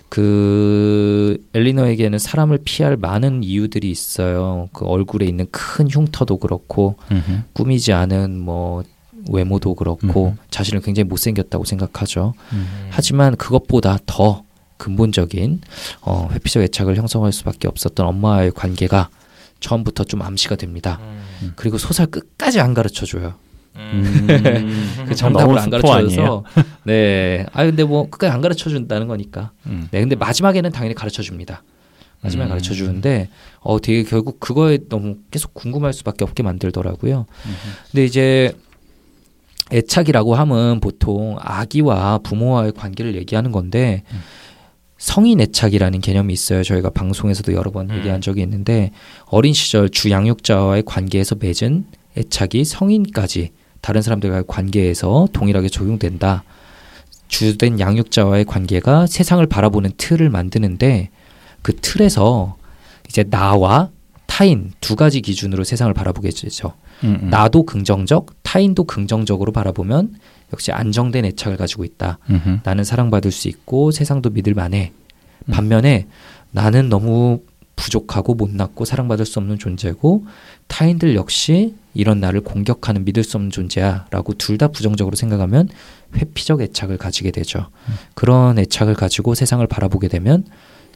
그 0.09 1.45
엘리너에게는 1.53 2.19
사람을 2.19 2.61
피할 2.65 2.97
많은 2.97 3.43
이유들이 3.43 3.91
있어요. 3.91 4.69
그 4.73 4.87
얼굴에 4.87 5.27
있는 5.27 5.47
큰 5.51 5.91
흉터도 5.91 6.39
그렇고 6.39 6.97
음흠. 7.11 7.43
꾸미지 7.53 7.93
않은 7.93 8.39
뭐 8.39 8.85
외모도 9.29 9.75
그렇고 9.75 10.29
음흠. 10.29 10.37
자신을 10.51 10.81
굉장히 10.81 11.09
못생겼다고 11.09 11.65
생각하죠. 11.65 12.35
음. 12.53 12.89
하지만 12.91 13.37
그것보다 13.37 13.99
더 14.07 14.43
근본적인 14.79 15.61
어, 16.03 16.29
회피적 16.33 16.63
애착을 16.63 16.97
형성할 16.97 17.33
수밖에 17.33 17.69
없었던 17.69 18.07
엄마와의 18.07 18.53
관계가 18.53 19.11
처음부터 19.61 20.05
좀 20.05 20.23
암시가 20.23 20.57
됩니다. 20.57 20.99
음. 21.43 21.53
그리고 21.57 21.79
소설 21.79 22.07
끝까지 22.07 22.61
안 22.61 22.75
가르쳐 22.75 23.05
줘요. 23.05 23.35
음. 23.77 24.27
그 25.09 25.15
정답을 25.15 25.57
안 25.59 25.65
스포 25.65 25.89
가르쳐 25.89 26.09
줘서 26.09 26.45
네. 26.85 27.47
아 27.53 27.65
근데 27.65 27.85
뭐 27.85 28.09
끝까지 28.09 28.33
안 28.33 28.41
가르쳐 28.41 28.71
준다는 28.71 29.09
거니까. 29.09 29.51
음. 29.67 29.89
네. 29.91 30.01
근데 30.01 30.17
마지막에는 30.17 30.71
당연히 30.71 30.95
가르쳐 30.95 31.23
줍니다. 31.23 31.63
마지막에 32.21 32.49
음. 32.49 32.51
가르쳐 32.51 32.75
주는데 32.75 33.29
어 33.61 33.81
되게 33.81 34.03
결국 34.03 34.41
그거에 34.41 34.79
너무 34.89 35.17
계속 35.31 35.55
궁금할 35.55 35.93
수밖에 35.93 36.25
없게 36.25 36.43
만들더라고요. 36.43 37.27
근데 37.93 38.05
이제 38.05 38.55
애착이라고 39.73 40.35
하면 40.35 40.81
보통 40.81 41.37
아기와 41.41 42.19
부모와의 42.19 42.73
관계를 42.73 43.15
얘기하는 43.17 43.53
건데 43.53 44.03
음. 44.13 44.21
성인 44.99 45.41
애착이라는 45.41 46.01
개념이 46.01 46.33
있어요. 46.33 46.63
저희가 46.63 46.91
방송에서도 46.91 47.53
여러 47.55 47.71
번 47.71 47.91
음. 47.91 47.97
얘기한 47.97 48.21
적이 48.21 48.43
있는데 48.43 48.91
어린 49.27 49.53
시절 49.53 49.89
주 49.89 50.11
양육자와의 50.11 50.83
관계에서 50.85 51.37
맺은 51.37 51.87
애착이 52.17 52.65
성인까지 52.65 53.51
다른 53.81 54.03
사람들과의 54.03 54.45
관계에서 54.49 55.29
동일하게 55.33 55.69
적용된다. 55.69 56.45
주된 57.29 57.79
양육자와의 57.79 58.45
관계가 58.47 59.07
세상을 59.07 59.47
바라보는 59.47 59.93
틀을 59.97 60.31
만드는데 60.31 61.11
그 61.63 61.77
틀에서 61.77 62.57
이제 63.09 63.23
나와 63.23 63.91
타인 64.27 64.73
두 64.81 64.97
가지 64.97 65.21
기준으로 65.21 65.65
세상을 65.65 65.93
바라보게 65.95 66.31
되죠. 66.31 66.73
음, 67.05 67.19
음. 67.23 67.31
나도 67.31 67.65
긍정적, 67.65 68.43
타인도 68.43 68.85
긍정적으로 68.85 69.53
바라보면 69.53 70.15
역시 70.53 70.73
안정된 70.73 71.25
애착을 71.25 71.57
가지고 71.57 71.85
있다. 71.85 72.19
음흠. 72.31 72.61
나는 72.65 72.85
사랑받을 72.85 73.31
수 73.31 73.49
있고 73.49 73.91
세상도 73.91 74.31
믿을 74.31 74.55
만해. 74.55 74.93
음. 75.47 75.53
반면에 75.53 76.07
나는 76.51 76.89
너무 76.89 77.41
부족하고 77.77 78.35
못났고 78.35 78.85
사랑받을 78.85 79.25
수 79.25 79.39
없는 79.39 79.59
존재고 79.59 80.27
타인들 80.67 81.15
역시 81.15 81.75
이런 81.95 82.19
나를 82.19 82.41
공격하는 82.41 83.05
믿을 83.05 83.23
수 83.23 83.37
없는 83.37 83.51
존재야라고 83.51 84.35
둘 84.35 84.59
다 84.59 84.69
부정적으로 84.69 85.15
생각하면 85.15 85.69
회피적 86.17 86.61
애착을 86.61 86.97
가지게 86.97 87.31
되죠. 87.31 87.69
음. 87.89 87.95
그런 88.15 88.59
애착을 88.59 88.95
가지고 88.95 89.35
세상을 89.37 89.65
바라보게 89.69 90.09
되면 90.09 90.45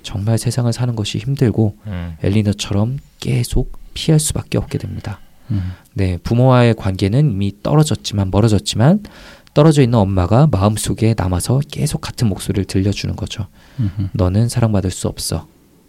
정말 0.03 0.39
세상을 0.39 0.73
사는 0.73 0.97
것이 0.97 1.19
힘들고 1.19 1.77
음. 1.87 2.17
엘리너처럼 2.25 2.99
계속 3.21 3.79
피할 3.95 4.19
수밖에 4.19 4.59
없게 4.59 4.79
됩니다. 4.79 5.21
음. 5.53 5.73
네, 5.95 6.19
부모와의 6.23 6.75
관계는 6.75 7.33
이미 7.33 7.53
떨어졌지만 7.63 8.31
멀어졌지만 8.31 9.03
떨어져 9.55 9.83
있는 9.83 9.99
엄마가 9.99 10.49
마음속에 10.51 11.15
남아서 11.17 11.61
계속 11.71 12.01
같은 12.01 12.29
목소리를 12.29 12.65
들려주는 12.65 13.15
거죠. 13.17 13.47
음흠. 13.81 14.09
너는 14.13 14.49
사랑받을 14.49 14.91
수 14.91 15.09
없어. 15.09 15.47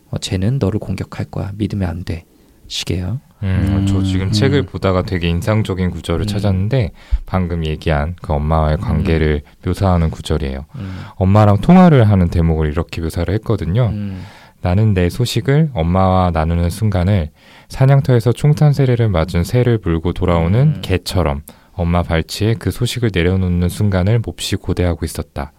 어, 0.10 0.18
쟤는 0.18 0.60
너를 0.60 0.80
공격할 0.80 1.26
거야. 1.26 1.52
믿으면 1.56 1.90
안 1.90 2.04
돼. 2.04 2.26
시계요. 2.68 3.20
음, 3.44 3.86
저 3.88 3.98
음, 3.98 4.04
지금 4.04 4.28
음. 4.28 4.32
책을 4.32 4.64
보다가 4.64 5.04
되게 5.04 5.28
인상적인 5.28 5.92
구절을 5.92 6.26
음. 6.26 6.28
찾았는데 6.28 6.92
방금 7.26 7.66
얘기한 7.66 8.16
그 8.22 8.34
엄마와의 8.34 8.78
관계를 8.78 9.42
묘사하는 9.66 10.10
구절이에요. 10.10 10.66
음. 10.76 11.02
엄마랑 11.16 11.60
통화를 11.60 12.10
하는 12.10 12.30
대목을 12.30 12.68
이렇게 12.68 13.02
묘사를 13.02 13.34
했거든요. 13.36 13.90
음. 13.92 14.24
나는 14.62 14.94
내 14.94 15.10
소식을 15.10 15.72
엄마와 15.74 16.32
나누는 16.32 16.70
순간을 16.70 17.32
사냥터에서 17.70 18.32
총탄 18.34 18.74
세례를 18.74 19.10
맞은 19.10 19.44
새를 19.44 19.80
물고 19.84 20.14
돌아오는 20.14 20.60
음. 20.76 20.82
개처럼 20.82 21.42
엄마 21.74 22.04
발치에 22.04 22.56
그 22.56 22.72
소식을 22.72 23.12
내려놓는 23.14 23.70
순간을 23.70 24.20
몹시 24.20 24.56
고대하고 24.56 25.06
있었다. 25.06 25.52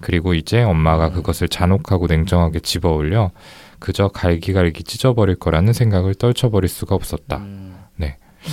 그리고 0.00 0.34
이제 0.34 0.62
엄마가 0.62 1.08
음. 1.08 1.12
그것을 1.14 1.48
잔혹하고 1.48 2.06
냉정하게 2.06 2.60
집어올려 2.60 3.30
그저 3.78 4.08
갈기갈기 4.08 4.84
찢어버릴 4.84 5.36
거라는 5.36 5.72
생각을 5.72 6.14
떨쳐버릴 6.14 6.68
수가 6.68 6.94
없었다. 6.94 7.38
음. 7.38 7.76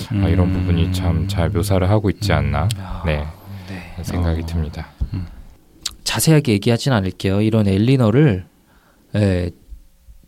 아, 0.09 0.27
이런 0.27 0.47
음. 0.47 0.53
부분이 0.53 0.91
참 0.91 1.27
잘 1.27 1.49
묘사를 1.49 1.87
하고 1.87 2.09
있지 2.09 2.33
않나 2.33 2.67
아, 2.79 3.03
네 3.05 3.23
네. 3.67 4.03
생각이 4.03 4.41
어. 4.41 4.45
듭니다. 4.47 4.87
자세하게 6.03 6.53
얘기하진 6.53 6.93
않을게요. 6.93 7.41
이런 7.41 7.67
엘리너를 7.67 8.45
에, 9.15 9.51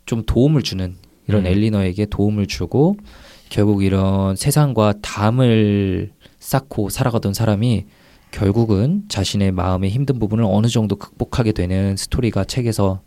좀 0.06 0.24
도움을 0.24 0.62
주는 0.62 0.98
이런 1.28 1.46
음. 1.46 1.48
엘리너에게 1.48 2.06
도움을 2.08 2.48
주고 2.48 2.98
결국 3.50 3.84
이런 3.84 4.36
세상과 4.36 4.96
담을 5.02 6.12
쌓고 6.40 6.90
살아가던 6.90 7.34
사람이 7.34 7.86
결국은 8.32 9.04
자신의 9.08 9.52
마음의 9.52 9.90
힘든 9.92 10.20
부분을 10.20 10.44
어느 10.48 10.68
정도 10.68 10.96
극복하게 10.96 11.52
되는 11.54 11.96
스토리가 11.96 12.44
책에서 12.44 13.02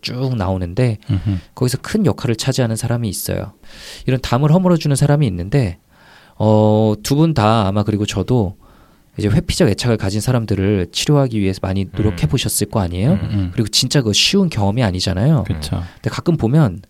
쭉 0.00 0.36
나오는데 0.36 0.98
음흠. 1.10 1.38
거기서 1.54 1.78
큰 1.82 2.06
역할을 2.06 2.36
차지하는 2.36 2.76
사람이 2.76 3.08
있어요. 3.08 3.52
이런 4.06 4.20
담을 4.20 4.52
허물어 4.52 4.76
주는 4.76 4.94
사람이 4.96 5.26
있는데 5.26 5.78
어, 6.36 6.94
두 7.02 7.16
분 7.16 7.34
다 7.34 7.66
아마 7.66 7.82
그리고 7.84 8.04
저도 8.06 8.56
이제 9.18 9.28
회피적 9.28 9.68
애착을 9.68 9.96
가진 9.96 10.20
사람들을 10.20 10.88
치료하기 10.92 11.38
위해서 11.40 11.60
많이 11.62 11.86
노력해 11.94 12.26
음. 12.26 12.28
보셨을 12.28 12.68
거 12.68 12.80
아니에요? 12.80 13.12
음. 13.12 13.28
음. 13.30 13.50
그리고 13.52 13.68
진짜 13.68 14.02
그 14.02 14.12
쉬운 14.12 14.48
경험이 14.48 14.82
아니잖아요. 14.82 15.44
그렇죠. 15.46 15.82
근데 15.94 16.10
가끔 16.10 16.36
보면 16.36 16.80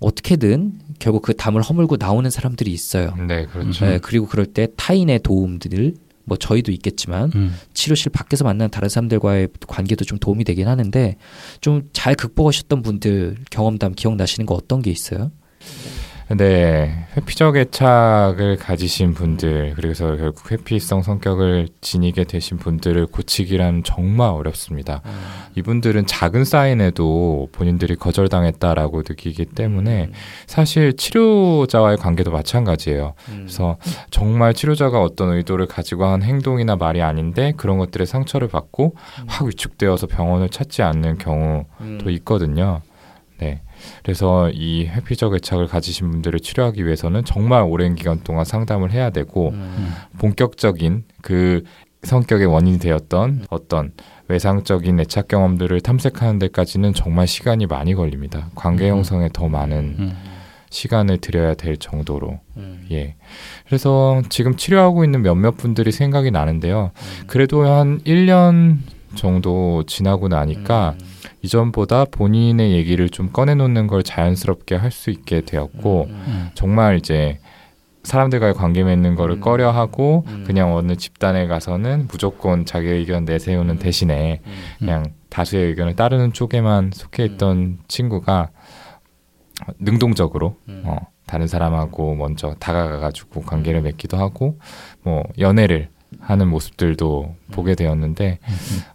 어떻게든 0.00 0.80
결국 0.98 1.22
그 1.22 1.34
담을 1.36 1.62
허물고 1.62 1.96
나오는 1.98 2.28
사람들이 2.28 2.72
있어요. 2.72 3.14
네 3.28 3.46
그렇죠. 3.46 3.84
네, 3.84 3.98
그리고 3.98 4.26
그럴 4.26 4.46
때 4.46 4.68
타인의 4.76 5.20
도움들 5.20 5.94
뭐 6.24 6.36
저희도 6.36 6.70
있겠지만 6.72 7.32
음. 7.34 7.56
치료실 7.74 8.12
밖에서 8.12 8.44
만나는 8.44 8.70
다른 8.70 8.88
사람들과의 8.88 9.48
관계도 9.66 10.04
좀 10.04 10.18
도움이 10.18 10.44
되긴 10.44 10.68
하는데 10.68 11.16
좀 11.60 11.88
잘 11.92 12.14
극복하셨던 12.14 12.82
분들 12.82 13.36
경험담 13.50 13.94
기억나시는 13.94 14.46
거 14.46 14.54
어떤 14.54 14.80
게 14.80 14.90
있어요? 14.90 15.30
네, 16.36 17.06
회피적 17.16 17.56
애착을 17.56 18.56
가지신 18.56 19.14
분들, 19.14 19.72
그래서 19.74 20.14
결국 20.16 20.52
회피성 20.52 21.02
성격을 21.02 21.66
지니게 21.80 22.22
되신 22.22 22.58
분들을 22.58 23.06
고치기란 23.06 23.82
정말 23.82 24.30
어렵습니다. 24.30 25.02
이분들은 25.56 26.06
작은 26.06 26.44
사인에도 26.44 27.48
본인들이 27.50 27.96
거절당했다라고 27.96 28.98
느끼기 28.98 29.46
때문에 29.46 30.10
사실 30.46 30.96
치료자와의 30.96 31.96
관계도 31.96 32.30
마찬가지예요. 32.30 33.14
그래서 33.26 33.76
정말 34.12 34.54
치료자가 34.54 35.02
어떤 35.02 35.32
의도를 35.32 35.66
가지고 35.66 36.04
한 36.04 36.22
행동이나 36.22 36.76
말이 36.76 37.02
아닌데 37.02 37.54
그런 37.56 37.78
것들에 37.78 38.04
상처를 38.06 38.46
받고 38.46 38.94
확 39.26 39.48
위축되어서 39.48 40.06
병원을 40.06 40.48
찾지 40.48 40.82
않는 40.82 41.18
경우도 41.18 42.08
있거든요. 42.10 42.82
네. 43.38 43.62
그래서 44.02 44.50
이 44.50 44.86
회피적 44.86 45.34
애착을 45.34 45.66
가지신 45.66 46.10
분들을 46.10 46.40
치료하기 46.40 46.84
위해서는 46.84 47.24
정말 47.24 47.62
오랜 47.62 47.94
기간 47.94 48.20
동안 48.22 48.44
상담을 48.44 48.92
해야 48.92 49.10
되고 49.10 49.50
음. 49.50 49.92
본격적인 50.18 51.04
그 51.22 51.64
성격의 52.02 52.46
원인이 52.46 52.78
되었던 52.78 53.46
어떤 53.50 53.92
외상적인 54.28 55.00
애착 55.00 55.28
경험들을 55.28 55.80
탐색하는 55.80 56.38
데까지는 56.38 56.94
정말 56.94 57.26
시간이 57.26 57.66
많이 57.66 57.94
걸립니다. 57.94 58.48
관계 58.54 58.88
음. 58.88 58.96
형성에 58.96 59.28
더 59.32 59.48
많은 59.48 59.96
음. 59.98 60.16
시간을 60.70 61.18
들여야 61.18 61.54
될 61.54 61.76
정도로. 61.76 62.38
음. 62.56 62.86
예. 62.92 63.16
그래서 63.66 64.22
지금 64.28 64.56
치료하고 64.56 65.04
있는 65.04 65.22
몇몇 65.22 65.56
분들이 65.56 65.90
생각이 65.90 66.30
나는데요. 66.30 66.92
그래도 67.26 67.66
한 67.66 68.00
1년 68.04 68.78
정도 69.16 69.82
지나고 69.86 70.28
나니까 70.28 70.94
음. 71.00 71.09
이전보다 71.42 72.06
본인의 72.06 72.72
얘기를 72.72 73.08
좀 73.08 73.30
꺼내놓는 73.30 73.86
걸 73.86 74.02
자연스럽게 74.02 74.76
할 74.76 74.90
수 74.90 75.10
있게 75.10 75.42
되었고 75.42 76.06
음. 76.08 76.50
정말 76.54 76.96
이제 76.96 77.38
사람들과의 78.02 78.54
관계 78.54 78.82
맺는 78.82 79.14
거를 79.14 79.36
음. 79.36 79.40
꺼려하고 79.40 80.24
음. 80.26 80.44
그냥 80.46 80.74
어느 80.74 80.96
집단에 80.96 81.46
가서는 81.46 82.08
무조건 82.10 82.64
자기 82.64 82.88
의견 82.88 83.24
내세우는 83.24 83.74
음. 83.74 83.78
대신에 83.78 84.40
음. 84.44 84.52
그냥 84.78 85.12
다수의 85.28 85.66
의견을 85.68 85.96
따르는 85.96 86.32
쪽에만 86.32 86.90
속해 86.92 87.24
있던 87.24 87.78
친구가 87.88 88.50
능동적으로 89.78 90.56
음. 90.68 90.82
어, 90.86 90.96
다른 91.26 91.46
사람하고 91.46 92.14
먼저 92.16 92.54
다가가가지고 92.58 93.42
관계를 93.42 93.82
맺기도 93.82 94.16
하고 94.16 94.58
뭐 95.02 95.22
연애를 95.38 95.88
하는 96.18 96.48
모습들도 96.48 97.36
보게 97.52 97.74
되었는데 97.74 98.38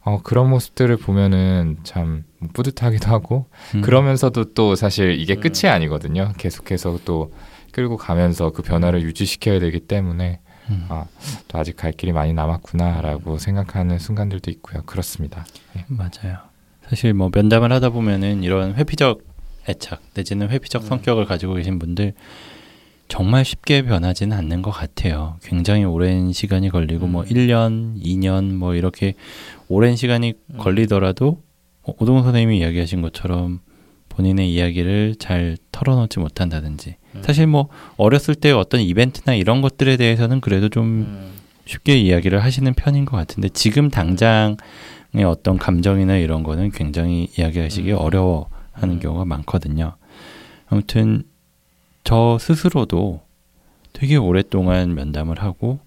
어, 0.02 0.22
그런 0.24 0.50
모습들을 0.50 0.98
보면은 0.98 1.78
참 1.84 2.24
뿌듯하기도 2.54 3.08
하고 3.10 3.46
음. 3.76 3.82
그러면서도 3.82 4.54
또 4.54 4.76
사실 4.76 5.20
이게 5.20 5.36
음. 5.36 5.42
끝이 5.42 5.70
아니거든요. 5.72 6.34
계속해서 6.38 7.00
또 7.06 7.32
끌고 7.72 7.98
가면서 7.98 8.52
그 8.52 8.62
변화를 8.62 9.02
유지시켜야 9.02 9.60
되기 9.60 9.80
때문에 9.80 10.40
음. 10.70 10.86
아, 10.90 11.06
또 11.48 11.60
아직 11.60 11.78
갈 11.78 11.92
길이 11.92 12.12
많이 12.12 12.34
남았구나라고 12.34 13.38
생각하는 13.38 14.00
순간들도 14.00 14.50
있고요. 14.52 14.82
그렇습니다. 14.84 15.46
맞아요. 15.88 16.38
사실 16.90 17.14
뭐 17.14 17.30
면담을 17.34 17.72
하다 17.72 17.90
보면은 17.90 18.44
이런 18.44 18.76
회피적 18.76 19.22
애착 19.68 20.02
내지는 20.14 20.50
회피적 20.50 20.84
음. 20.84 20.88
성격을 20.88 21.26
가지고 21.26 21.56
계신 21.56 21.80
분들 21.80 22.14
정말 23.08 23.46
쉽게 23.46 23.84
변하지는 23.84 24.36
않는 24.38 24.62
것 24.62 24.72
같아요. 24.72 25.38
굉장히 25.44 25.84
오랜 25.84 26.32
시간이 26.32 26.70
걸리고 26.70 27.08
뭐 27.08 27.24
음. 27.24 27.28
1년, 27.28 28.02
2년 28.04 28.54
뭐 28.54 28.76
이렇게 28.76 29.14
오랜 29.68 29.96
시간이 29.96 30.34
음. 30.54 30.58
걸리더라도 30.58 31.42
어, 31.84 31.94
오동훈 32.00 32.24
선생님이 32.24 32.60
이야기하신 32.60 33.02
것처럼 33.02 33.60
본인의 34.10 34.52
이야기를 34.54 35.16
잘 35.20 35.58
털어놓지 35.72 36.20
못한다든지 36.20 36.96
음. 37.16 37.22
사실 37.24 37.48
뭐 37.48 37.70
어렸을 37.98 38.34
때 38.34 38.52
어떤 38.52 38.82
이벤트나 38.82 39.36
이런 39.36 39.62
것들에 39.62 39.98
대해서는 39.98 40.42
그래도 40.42 40.70
좀 40.70 40.86
음. 40.86 41.32
쉽게 41.66 41.98
이야기를 41.98 42.44
하시는 42.44 42.74
편인 42.74 43.06
것 43.06 43.18
같은데 43.18 43.50
지금 43.50 43.90
당장의 43.90 44.58
어떤 45.28 45.58
감정이나 45.58 46.18
이런 46.18 46.44
거는 46.44 46.72
굉장히 46.72 47.28
이야기하시기 47.38 47.92
음. 47.92 47.98
어려워하는 48.00 48.96
음. 48.96 49.00
경우가 49.00 49.26
많거든요. 49.26 49.96
아무튼 50.68 51.24
저 52.06 52.38
스스로도 52.40 53.26
되게 53.92 54.16
오랫동안 54.16 54.94
면담을 54.94 55.42
하고 55.42 55.80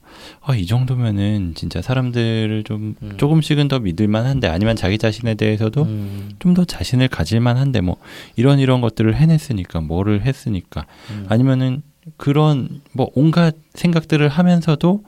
아, 0.42 0.54
이 0.54 0.66
정도면은 0.66 1.52
진짜 1.54 1.80
사람들을 1.80 2.64
좀 2.64 2.96
음. 3.02 3.14
조금씩은 3.18 3.68
더 3.68 3.78
믿을만 3.78 4.26
한데 4.26 4.48
아니면 4.48 4.76
자기 4.76 4.98
자신에 4.98 5.34
대해서도 5.34 5.82
음, 5.82 6.30
좀더 6.38 6.64
자신을 6.64 7.08
가질만 7.08 7.56
한데 7.56 7.80
뭐 7.80 7.96
이런 8.34 8.58
이런 8.58 8.80
것들을 8.80 9.14
해냈으니까 9.14 9.80
뭐를 9.80 10.22
했으니까 10.22 10.86
음. 11.10 11.26
아니면은 11.28 11.82
그런 12.16 12.80
뭐 12.92 13.10
온갖 13.14 13.54
생각들을 13.74 14.26
하면서도 14.28 15.04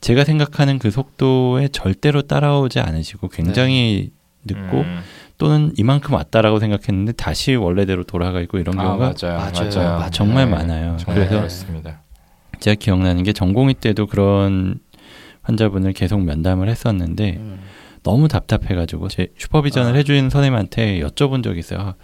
제가 0.00 0.24
생각하는 0.24 0.78
그 0.78 0.90
속도에 0.90 1.68
절대로 1.68 2.22
따라오지 2.22 2.80
않으시고 2.80 3.28
굉장히 3.28 4.10
늦고 4.44 4.80
음. 4.80 5.00
또는 5.40 5.72
이만큼 5.78 6.12
왔다라고 6.12 6.58
생각했는데 6.58 7.12
다시 7.12 7.54
원래대로 7.54 8.04
돌아가 8.04 8.42
있고 8.42 8.58
이런 8.58 8.78
아, 8.78 8.82
경우가 8.82 9.14
맞아요. 9.22 9.38
맞아요. 9.38 9.70
맞아요. 9.70 9.88
맞아요. 9.96 10.10
정말 10.10 10.44
네, 10.44 10.50
많아요. 10.50 10.96
정말 10.98 11.14
그래서 11.14 11.36
그렇습니다. 11.38 12.02
제가 12.60 12.74
기억나는 12.74 13.22
게 13.22 13.32
전공의 13.32 13.74
때도 13.74 14.06
그런 14.06 14.80
환자분을 15.40 15.94
계속 15.94 16.20
면담을 16.22 16.68
했었는데 16.68 17.36
음. 17.38 17.58
너무 18.02 18.28
답답해가지고 18.28 19.08
제 19.08 19.28
슈퍼비전을 19.38 19.92
아. 19.92 19.96
해주는 19.96 20.28
선생님한테 20.28 21.00
여쭤본 21.00 21.42
적이 21.42 21.60
있어요. 21.60 21.80
아, 21.80 21.94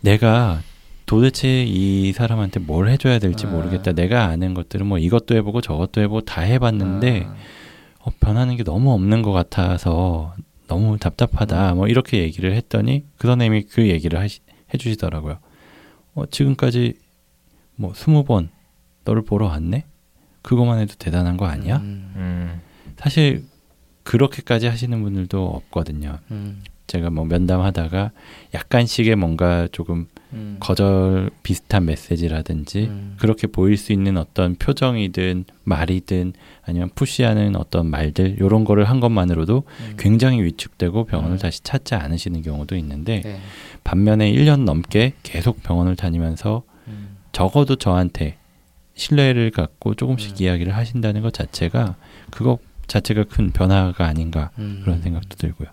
내가 0.00 0.62
도대체 1.06 1.62
이 1.62 2.12
사람한테 2.12 2.58
뭘 2.58 2.88
해줘야 2.88 3.20
될지 3.20 3.46
아. 3.46 3.50
모르겠다. 3.50 3.92
내가 3.92 4.24
아는 4.24 4.52
것들은 4.54 4.84
뭐 4.84 4.98
이것도 4.98 5.36
해보고 5.36 5.60
저것도 5.60 6.00
해보고 6.00 6.22
다 6.22 6.40
해봤는데 6.40 7.26
아, 7.28 7.34
어, 8.00 8.10
변하는 8.18 8.56
게 8.56 8.64
너무 8.64 8.92
없는 8.94 9.22
것 9.22 9.30
같아서 9.30 10.34
너무 10.70 10.98
답답하다. 10.98 11.74
뭐 11.74 11.88
이렇게 11.88 12.18
얘기를 12.18 12.54
했더니 12.54 13.04
그 13.18 13.26
선생님이 13.26 13.64
그 13.64 13.88
얘기를 13.88 14.20
하시, 14.20 14.38
해주시더라고요. 14.72 15.38
어, 16.14 16.26
지금까지 16.26 16.94
뭐 17.74 17.92
스무 17.92 18.22
번 18.22 18.50
너를 19.04 19.22
보러 19.22 19.46
왔네? 19.46 19.84
그것만 20.42 20.78
해도 20.78 20.94
대단한 20.96 21.36
거 21.36 21.46
아니야? 21.46 21.78
음, 21.78 22.12
음. 22.14 22.60
사실 22.98 23.44
그렇게까지 24.04 24.68
하시는 24.68 25.02
분들도 25.02 25.44
없거든요. 25.44 26.20
음, 26.30 26.62
제가 26.90 27.08
뭐 27.08 27.24
면담하다가 27.24 28.10
약간씩의 28.52 29.14
뭔가 29.14 29.68
조금 29.70 30.08
음, 30.32 30.56
거절 30.58 31.30
비슷한 31.44 31.84
메시지라든지 31.84 32.86
음. 32.86 33.16
그렇게 33.20 33.46
보일 33.46 33.76
수 33.76 33.92
있는 33.92 34.16
어떤 34.16 34.56
표정이든 34.56 35.44
말이든 35.62 36.32
아니면 36.64 36.90
푸시하는 36.96 37.54
어떤 37.54 37.86
말들 37.86 38.38
이런 38.40 38.64
거를 38.64 38.84
한 38.84 38.98
것만으로도 38.98 39.62
음. 39.66 39.96
굉장히 39.98 40.42
위축되고 40.42 41.04
병원을 41.04 41.36
음. 41.36 41.38
다시 41.38 41.62
찾지 41.62 41.94
않으시는 41.94 42.42
경우도 42.42 42.74
있는데 42.76 43.20
네. 43.20 43.40
반면에 43.84 44.32
1년 44.32 44.64
넘게 44.64 45.12
계속 45.22 45.62
병원을 45.62 45.94
다니면서 45.94 46.64
음. 46.88 47.18
적어도 47.30 47.76
저한테 47.76 48.36
신뢰를 48.94 49.52
갖고 49.52 49.94
조금씩 49.94 50.40
음. 50.40 50.42
이야기를 50.42 50.76
하신다는 50.76 51.22
것 51.22 51.32
자체가 51.32 51.94
그거 52.30 52.58
자체가 52.88 53.24
큰 53.24 53.52
변화가 53.52 54.04
아닌가 54.04 54.50
음. 54.58 54.80
그런 54.82 55.00
생각도 55.02 55.36
들고요. 55.36 55.68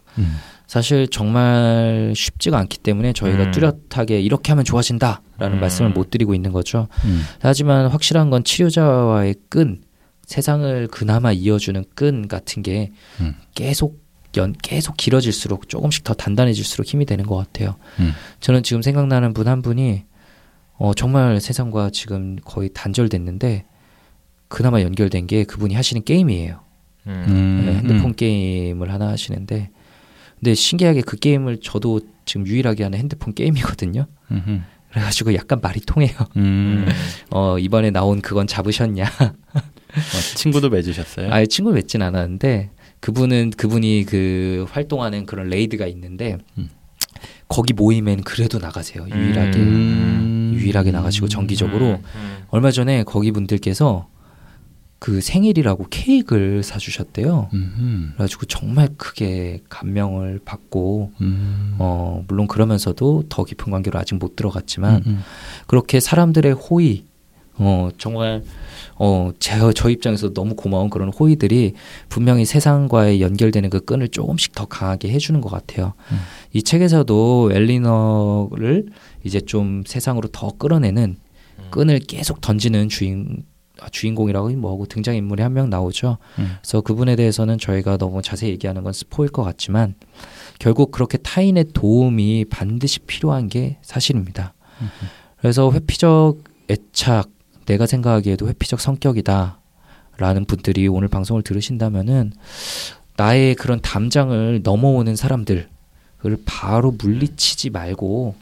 사실 0.67 1.07
정말 1.07 2.13
쉽지가 2.15 2.57
않기 2.59 2.79
때문에 2.79 3.13
저희가 3.13 3.45
음. 3.45 3.51
뚜렷하게 3.51 4.19
이렇게 4.21 4.51
하면 4.51 4.65
좋아진다라는 4.65 5.57
음. 5.57 5.59
말씀을 5.61 5.91
못 5.91 6.09
드리고 6.09 6.35
있는 6.35 6.51
거죠. 6.51 6.87
음. 7.05 7.23
하지만 7.39 7.87
확실한 7.87 8.29
건 8.29 8.43
치료자와의 8.43 9.35
끈, 9.49 9.81
세상을 10.25 10.87
그나마 10.91 11.31
이어주는 11.31 11.85
끈 11.95 12.27
같은 12.27 12.63
게 12.63 12.91
음. 13.21 13.35
계속 13.55 14.05
연 14.35 14.53
계속 14.61 14.97
길어질수록 14.97 15.69
조금씩 15.69 16.03
더 16.03 16.13
단단해질수록 16.13 16.85
힘이 16.85 17.05
되는 17.05 17.25
것 17.25 17.37
같아요. 17.37 17.75
음. 17.99 18.11
저는 18.41 18.61
지금 18.61 18.81
생각나는 18.81 19.33
분 19.33 19.47
한 19.47 19.61
분이 19.61 20.03
어, 20.79 20.93
정말 20.93 21.39
세상과 21.39 21.89
지금 21.91 22.35
거의 22.43 22.69
단절됐는데 22.73 23.65
그나마 24.49 24.81
연결된 24.81 25.27
게 25.27 25.43
그분이 25.45 25.73
하시는 25.75 26.03
게임이에요. 26.03 26.59
음. 27.07 27.25
음. 27.27 27.63
네, 27.65 27.75
핸드폰 27.77 28.13
게임을 28.13 28.91
하나 28.91 29.07
하시는데 29.07 29.69
근데 30.39 30.53
신기하게 30.53 31.01
그 31.01 31.17
게임을 31.17 31.59
저도 31.61 32.01
지금 32.25 32.45
유일하게 32.45 32.83
하는 32.83 32.99
핸드폰 32.99 33.33
게임이거든요. 33.33 34.05
음흠. 34.31 34.59
그래가지고 34.91 35.33
약간 35.35 35.59
말이 35.61 35.79
통해요. 35.81 36.11
음. 36.37 36.85
음. 36.87 36.89
어 37.31 37.59
이번에 37.59 37.91
나온 37.91 38.21
그건 38.21 38.47
잡으셨냐? 38.47 39.03
어, 39.03 40.35
친구도 40.35 40.69
맺으셨어요? 40.69 41.31
아예 41.31 41.45
친구 41.45 41.71
맺진 41.71 42.01
않았는데 42.01 42.71
그분은 42.99 43.51
그분이 43.57 44.05
그 44.07 44.65
활동하는 44.69 45.25
그런 45.25 45.49
레이드가 45.49 45.87
있는데 45.87 46.37
음. 46.57 46.69
거기 47.47 47.73
모임엔 47.73 48.21
그래도 48.21 48.59
나가세요. 48.59 49.07
유일하게 49.07 49.59
음. 49.59 50.51
유일하게 50.55 50.91
나가시고 50.91 51.27
정기적으로 51.27 52.01
음. 52.15 52.37
얼마 52.49 52.71
전에 52.71 53.03
거기 53.03 53.31
분들께서 53.31 54.07
그 54.99 55.21
생일이라고 55.21 55.87
케이크를 55.89 56.63
사주셨대요. 56.63 57.49
음흠. 57.53 58.07
그래가지고 58.13 58.45
정말 58.47 58.89
크게 58.97 59.61
감명을 59.69 60.39
받고 60.43 61.11
음. 61.21 61.75
어 61.77 62.23
물론 62.27 62.47
그러면서도 62.47 63.25
더 63.29 63.43
깊은 63.43 63.71
관계로 63.71 63.99
아직 63.99 64.15
못 64.15 64.35
들어갔지만 64.35 65.03
음, 65.05 65.21
그렇게 65.67 65.99
사람들의 65.99 66.51
호의 66.53 67.05
어 67.59 67.89
정말 67.97 68.43
어 68.99 69.31
제 69.39 69.57
저 69.75 69.89
입장에서 69.91 70.33
너무 70.33 70.55
고마운 70.55 70.89
그런 70.89 71.09
호의들이 71.09 71.73
분명히 72.09 72.45
세상과의 72.45 73.21
연결되는 73.21 73.69
그 73.69 73.79
끈을 73.81 74.07
조금씩 74.09 74.53
더 74.55 74.65
강하게 74.65 75.09
해주는 75.09 75.39
것 75.41 75.49
같아요. 75.49 75.93
음. 76.11 76.17
이 76.53 76.63
책에서도 76.63 77.51
엘리너를 77.53 78.87
이제 79.23 79.39
좀 79.41 79.83
세상으로 79.85 80.29
더 80.29 80.49
끌어내는 80.57 81.17
음. 81.59 81.67
끈을 81.69 81.99
계속 81.99 82.41
던지는 82.41 82.89
주인 82.89 83.43
아, 83.43 83.56
주인공이라고 83.91 84.49
뭐하고 84.51 84.85
등장 84.85 85.15
인물이 85.15 85.41
한 85.43 85.53
명 85.53 85.69
나오죠. 85.69 86.17
음. 86.39 86.55
그래서 86.61 86.81
그분에 86.81 87.15
대해서는 87.15 87.57
저희가 87.57 87.97
너무 87.97 88.21
자세히 88.21 88.51
얘기하는 88.51 88.83
건 88.83 88.93
스포일 88.93 89.29
것 89.29 89.43
같지만 89.43 89.95
결국 90.59 90.91
그렇게 90.91 91.17
타인의 91.17 91.67
도움이 91.73 92.45
반드시 92.45 92.99
필요한 92.99 93.47
게 93.47 93.77
사실입니다. 93.81 94.53
그래서 95.39 95.71
회피적 95.71 96.37
애착, 96.69 97.29
내가 97.65 97.85
생각하기에도 97.85 98.47
회피적 98.49 98.79
성격이다. 98.79 99.59
라는 100.17 100.45
분들이 100.45 100.87
오늘 100.87 101.07
방송을 101.07 101.43
들으신다면은 101.43 102.33
나의 103.17 103.55
그런 103.55 103.79
담장을 103.81 104.61
넘어오는 104.63 105.15
사람들 105.15 105.69
을 106.25 106.37
바로 106.45 106.91
물리치지 106.91 107.69
말고. 107.69 108.35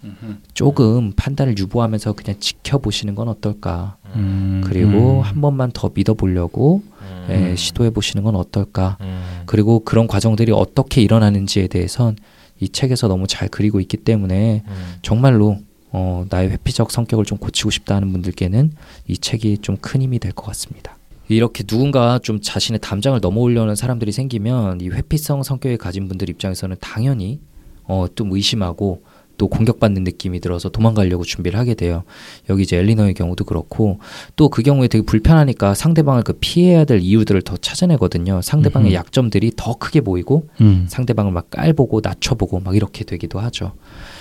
조금 0.53 1.11
판단을 1.15 1.57
유보하면서 1.57 2.13
그냥 2.13 2.39
지켜보시는 2.39 3.15
건 3.15 3.27
어떨까. 3.27 3.97
음. 4.15 4.61
그리고 4.65 5.17
음. 5.17 5.21
한 5.21 5.41
번만 5.41 5.71
더 5.73 5.91
믿어보려고 5.93 6.81
음. 7.01 7.27
예, 7.29 7.55
시도해 7.55 7.89
보시는 7.89 8.23
건 8.23 8.35
어떨까. 8.35 8.97
음. 9.01 9.43
그리고 9.45 9.81
그런 9.83 10.07
과정들이 10.07 10.53
어떻게 10.53 11.01
일어나는지에 11.01 11.67
대해선 11.67 12.15
이 12.61 12.69
책에서 12.69 13.09
너무 13.09 13.27
잘 13.27 13.49
그리고 13.49 13.81
있기 13.81 13.97
때문에 13.97 14.63
음. 14.65 14.93
정말로 15.01 15.57
어, 15.91 16.25
나의 16.29 16.49
회피적 16.51 16.91
성격을 16.91 17.25
좀 17.25 17.38
고치고 17.38 17.71
싶다 17.71 17.95
하는 17.95 18.11
분들께는 18.13 18.71
이 19.07 19.17
책이 19.17 19.57
좀 19.59 19.77
큰 19.81 20.01
힘이 20.01 20.19
될 20.19 20.31
것 20.31 20.45
같습니다. 20.45 20.97
이렇게 21.27 21.63
누군가 21.63 22.19
좀 22.19 22.39
자신의 22.41 22.79
담장을 22.79 23.19
넘어오려는 23.19 23.75
사람들이 23.75 24.11
생기면 24.13 24.79
이 24.79 24.89
회피성 24.89 25.43
성격을 25.43 25.77
가진 25.77 26.07
분들 26.07 26.29
입장에서는 26.29 26.77
당연히 26.79 27.39
어, 27.88 28.06
좀 28.15 28.32
의심하고 28.32 29.04
또 29.38 29.48
공격받는 29.50 30.04
느낌이 30.04 30.39
들어서 30.39 30.69
도망가려고 30.69 31.24
준비를 31.24 31.60
하게 31.60 31.74
돼요. 31.74 32.04
여기 32.50 32.63
이제 32.63 32.78
엘리너의 32.78 33.13
경우도 33.13 33.43
그렇고 33.45 34.00
또 34.36 34.48
그 34.48 34.62
경우에 34.62 34.88
되게 34.88 35.04
불편하니까 35.04 35.74
상대방을 35.74 36.24
그 36.24 36.34
피해야 36.39 36.86
될 36.86 37.00
이유들을 37.02 37.41
더 37.41 37.58
찾아내거든요. 37.58 38.41
상대방의 38.41 38.91
음흠. 38.91 38.95
약점들이 38.95 39.52
더 39.58 39.74
크게 39.78 40.00
보이고 40.02 40.48
음. 40.62 40.86
상대방을 40.89 41.34
막 41.34 41.50
깔보고 41.50 42.00
낮춰보고 42.02 42.62
막 42.62 42.76
이렇게 42.76 43.04
되기도 43.04 43.39
하죠. 43.39 43.74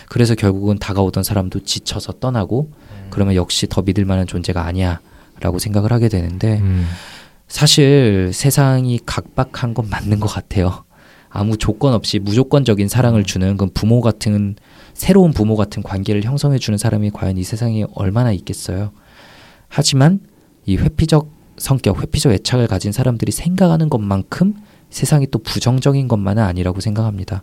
그래서 0.09 0.35
결국은 0.35 0.79
다가오던 0.79 1.22
사람도 1.22 1.61
지쳐서 1.61 2.14
떠나고 2.14 2.72
그러면 3.11 3.37
역시 3.37 3.68
더 3.68 3.83
믿을 3.83 4.05
만한 4.05 4.27
존재가 4.27 4.64
아니야라고 4.66 5.59
생각을 5.61 5.92
하게 5.92 6.09
되는데 6.09 6.59
음. 6.59 6.87
사실 7.46 8.31
세상이 8.33 9.00
각박한 9.07 9.74
건 9.74 9.88
맞는 9.90 10.18
것 10.18 10.27
같아요. 10.27 10.83
아무 11.36 11.56
조건 11.56 11.94
없이 11.94 12.20
무조건적인 12.20 12.86
사랑을 12.86 13.24
주는 13.24 13.56
그 13.56 13.66
부모 13.66 14.00
같은 14.00 14.54
새로운 14.92 15.32
부모 15.32 15.56
같은 15.56 15.82
관계를 15.82 16.22
형성해 16.22 16.58
주는 16.58 16.78
사람이 16.78 17.10
과연 17.10 17.38
이 17.38 17.42
세상에 17.42 17.85
얼마나 17.92 18.30
있겠어요. 18.30 18.92
하지만 19.68 20.20
이 20.64 20.76
회피적 20.76 21.28
성격, 21.56 22.00
회피적 22.00 22.32
애착을 22.32 22.68
가진 22.68 22.92
사람들이 22.92 23.32
생각하는 23.32 23.90
것만큼 23.90 24.54
세상이 24.90 25.26
또 25.32 25.40
부정적인 25.40 26.06
것만은 26.06 26.40
아니라고 26.40 26.78
생각합니다. 26.78 27.42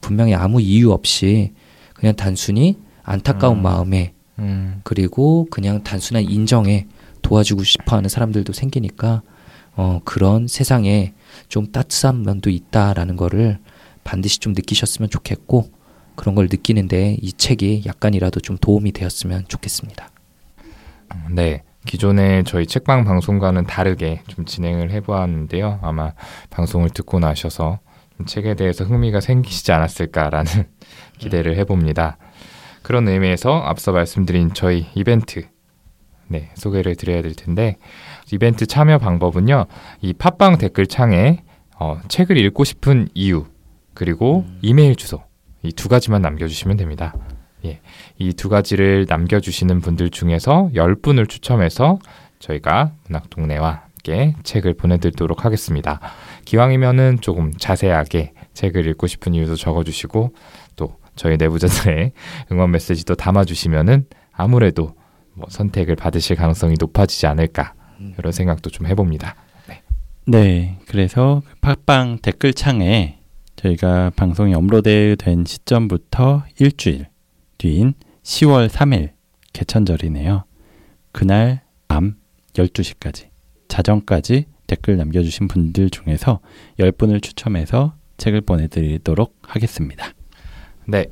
분명히 0.00 0.34
아무 0.34 0.62
이유 0.62 0.92
없이 0.92 1.52
그냥 1.92 2.16
단순히 2.16 2.78
안타까운 3.02 3.58
음. 3.58 3.62
마음에 3.62 4.14
음. 4.38 4.80
그리고 4.82 5.46
그냥 5.50 5.84
단순한 5.84 6.24
인정에 6.24 6.86
도와주고 7.20 7.64
싶어 7.64 7.96
하는 7.96 8.08
사람들도 8.08 8.54
생기니까 8.54 9.20
어, 9.76 10.00
그런 10.04 10.48
세상에 10.48 11.14
좀 11.48 11.70
따뜻한 11.70 12.22
면도 12.22 12.50
있다라는 12.50 13.16
거를 13.16 13.58
반드시 14.04 14.38
좀 14.40 14.52
느끼셨으면 14.52 15.10
좋겠고 15.10 15.70
그런 16.14 16.34
걸 16.34 16.48
느끼는데 16.50 17.18
이 17.20 17.32
책이 17.32 17.82
약간이라도 17.86 18.40
좀 18.40 18.56
도움이 18.56 18.92
되었으면 18.92 19.44
좋겠습니다. 19.48 20.08
네. 21.30 21.62
기존의 21.84 22.44
저희 22.44 22.66
책방 22.66 23.04
방송과는 23.04 23.66
다르게 23.66 24.22
좀 24.26 24.44
진행을 24.44 24.90
해보았는데요. 24.90 25.78
아마 25.82 26.14
방송을 26.50 26.90
듣고 26.90 27.20
나셔서 27.20 27.78
책에 28.26 28.54
대해서 28.54 28.84
흥미가 28.84 29.20
생기시지 29.20 29.70
않았을까라는 29.70 30.50
기대를 31.18 31.56
해봅니다. 31.58 32.18
그런 32.82 33.06
의미에서 33.06 33.60
앞서 33.60 33.92
말씀드린 33.92 34.52
저희 34.52 34.86
이벤트 34.94 35.46
네, 36.28 36.50
소개를 36.54 36.96
드려야 36.96 37.22
될 37.22 37.34
텐데 37.34 37.76
이벤트 38.32 38.66
참여 38.66 38.98
방법은요. 38.98 39.66
이 40.02 40.12
팟빵 40.12 40.58
댓글 40.58 40.86
창에 40.86 41.42
어, 41.78 42.00
책을 42.08 42.36
읽고 42.38 42.64
싶은 42.64 43.08
이유 43.14 43.46
그리고 43.94 44.44
음. 44.48 44.58
이메일 44.62 44.96
주소 44.96 45.22
이 45.62 45.72
두 45.72 45.88
가지만 45.88 46.22
남겨주시면 46.22 46.76
됩니다. 46.76 47.14
예, 47.64 47.80
이 48.18 48.32
두 48.32 48.48
가지를 48.48 49.06
남겨주시는 49.08 49.80
분들 49.80 50.10
중에서 50.10 50.70
10분을 50.74 51.28
추첨해서 51.28 51.98
저희가 52.38 52.92
문학동네와 53.08 53.82
함께 53.82 54.34
책을 54.44 54.74
보내드리도록 54.74 55.44
하겠습니다. 55.44 56.00
기왕이면은 56.44 57.18
조금 57.20 57.52
자세하게 57.56 58.32
책을 58.54 58.86
읽고 58.86 59.06
싶은 59.06 59.34
이유도 59.34 59.56
적어주시고 59.56 60.34
또 60.76 60.96
저희 61.16 61.36
내부자들의 61.36 62.12
응원 62.52 62.70
메시지도 62.70 63.14
담아주시면은 63.16 64.06
아무래도 64.32 64.94
뭐 65.34 65.46
선택을 65.50 65.96
받으실 65.96 66.36
가능성이 66.36 66.76
높아지지 66.78 67.26
않을까 67.26 67.74
음. 67.76 67.85
이런 68.18 68.32
생각도 68.32 68.70
좀 68.70 68.86
해봅니다. 68.86 69.36
네, 69.68 69.82
네 70.24 70.78
그래서 70.86 71.42
팟빵 71.60 72.18
댓글창에 72.22 73.18
저희가 73.56 74.10
방송이 74.16 74.54
업로드된 74.54 75.44
시점부터 75.44 76.44
일주일 76.58 77.08
뒤인 77.58 77.94
10월 78.22 78.68
3일 78.68 79.12
개천절이네요. 79.52 80.44
그날 81.12 81.62
밤 81.88 82.16
12시까지 82.52 83.28
자정까지 83.68 84.46
댓글 84.66 84.96
남겨주신 84.96 85.48
분들 85.48 85.90
중에서 85.90 86.40
10분을 86.78 87.22
추첨해서 87.22 87.94
책을 88.18 88.42
보내드리도록 88.42 89.36
하겠습니다. 89.42 90.12
네. 90.86 91.06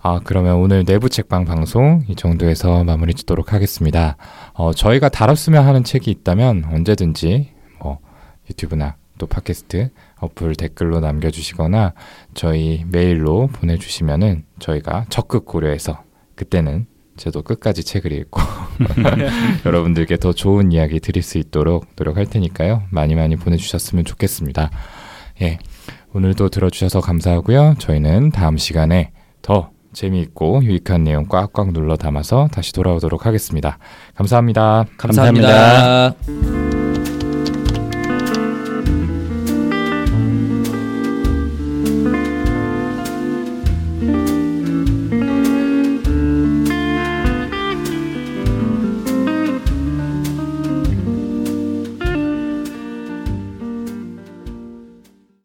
아, 0.00 0.20
그러면 0.22 0.56
오늘 0.56 0.84
내부 0.84 1.08
책방 1.08 1.44
방송 1.44 2.04
이 2.08 2.14
정도에서 2.14 2.84
마무리 2.84 3.14
짓도록 3.14 3.52
하겠습니다. 3.52 4.16
어, 4.52 4.72
저희가 4.72 5.08
다뤘으면 5.08 5.66
하는 5.66 5.82
책이 5.82 6.10
있다면 6.10 6.64
언제든지 6.70 7.52
뭐 7.80 7.98
유튜브나 8.48 8.96
또 9.18 9.26
팟캐스트 9.26 9.90
어플 10.20 10.54
댓글로 10.54 11.00
남겨주시거나 11.00 11.94
저희 12.34 12.84
메일로 12.88 13.48
보내주시면은 13.52 14.44
저희가 14.60 15.06
적극 15.08 15.44
고려해서 15.44 16.04
그때는 16.36 16.86
저도 17.16 17.42
끝까지 17.42 17.82
책을 17.82 18.12
읽고 18.12 18.40
여러분들께 19.66 20.18
더 20.18 20.32
좋은 20.32 20.70
이야기 20.70 21.00
드릴 21.00 21.24
수 21.24 21.38
있도록 21.38 21.86
노력할 21.96 22.26
테니까요. 22.26 22.84
많이 22.90 23.16
많이 23.16 23.34
보내주셨으면 23.34 24.04
좋겠습니다. 24.04 24.70
예. 25.42 25.58
오늘도 26.14 26.48
들어주셔서 26.48 27.00
감사하고요. 27.00 27.74
저희는 27.78 28.30
다음 28.30 28.56
시간에 28.56 29.10
더 29.42 29.70
재미있고 29.98 30.62
유익한 30.62 31.02
내용 31.02 31.26
꽉꽉 31.26 31.72
눌러 31.72 31.96
담아서 31.96 32.48
다시 32.52 32.72
돌아오도록 32.72 33.26
하겠습니다 33.26 33.78
감사합니다. 34.14 34.86
감사합니다. 34.96 35.48
감사합니다. 35.48 36.57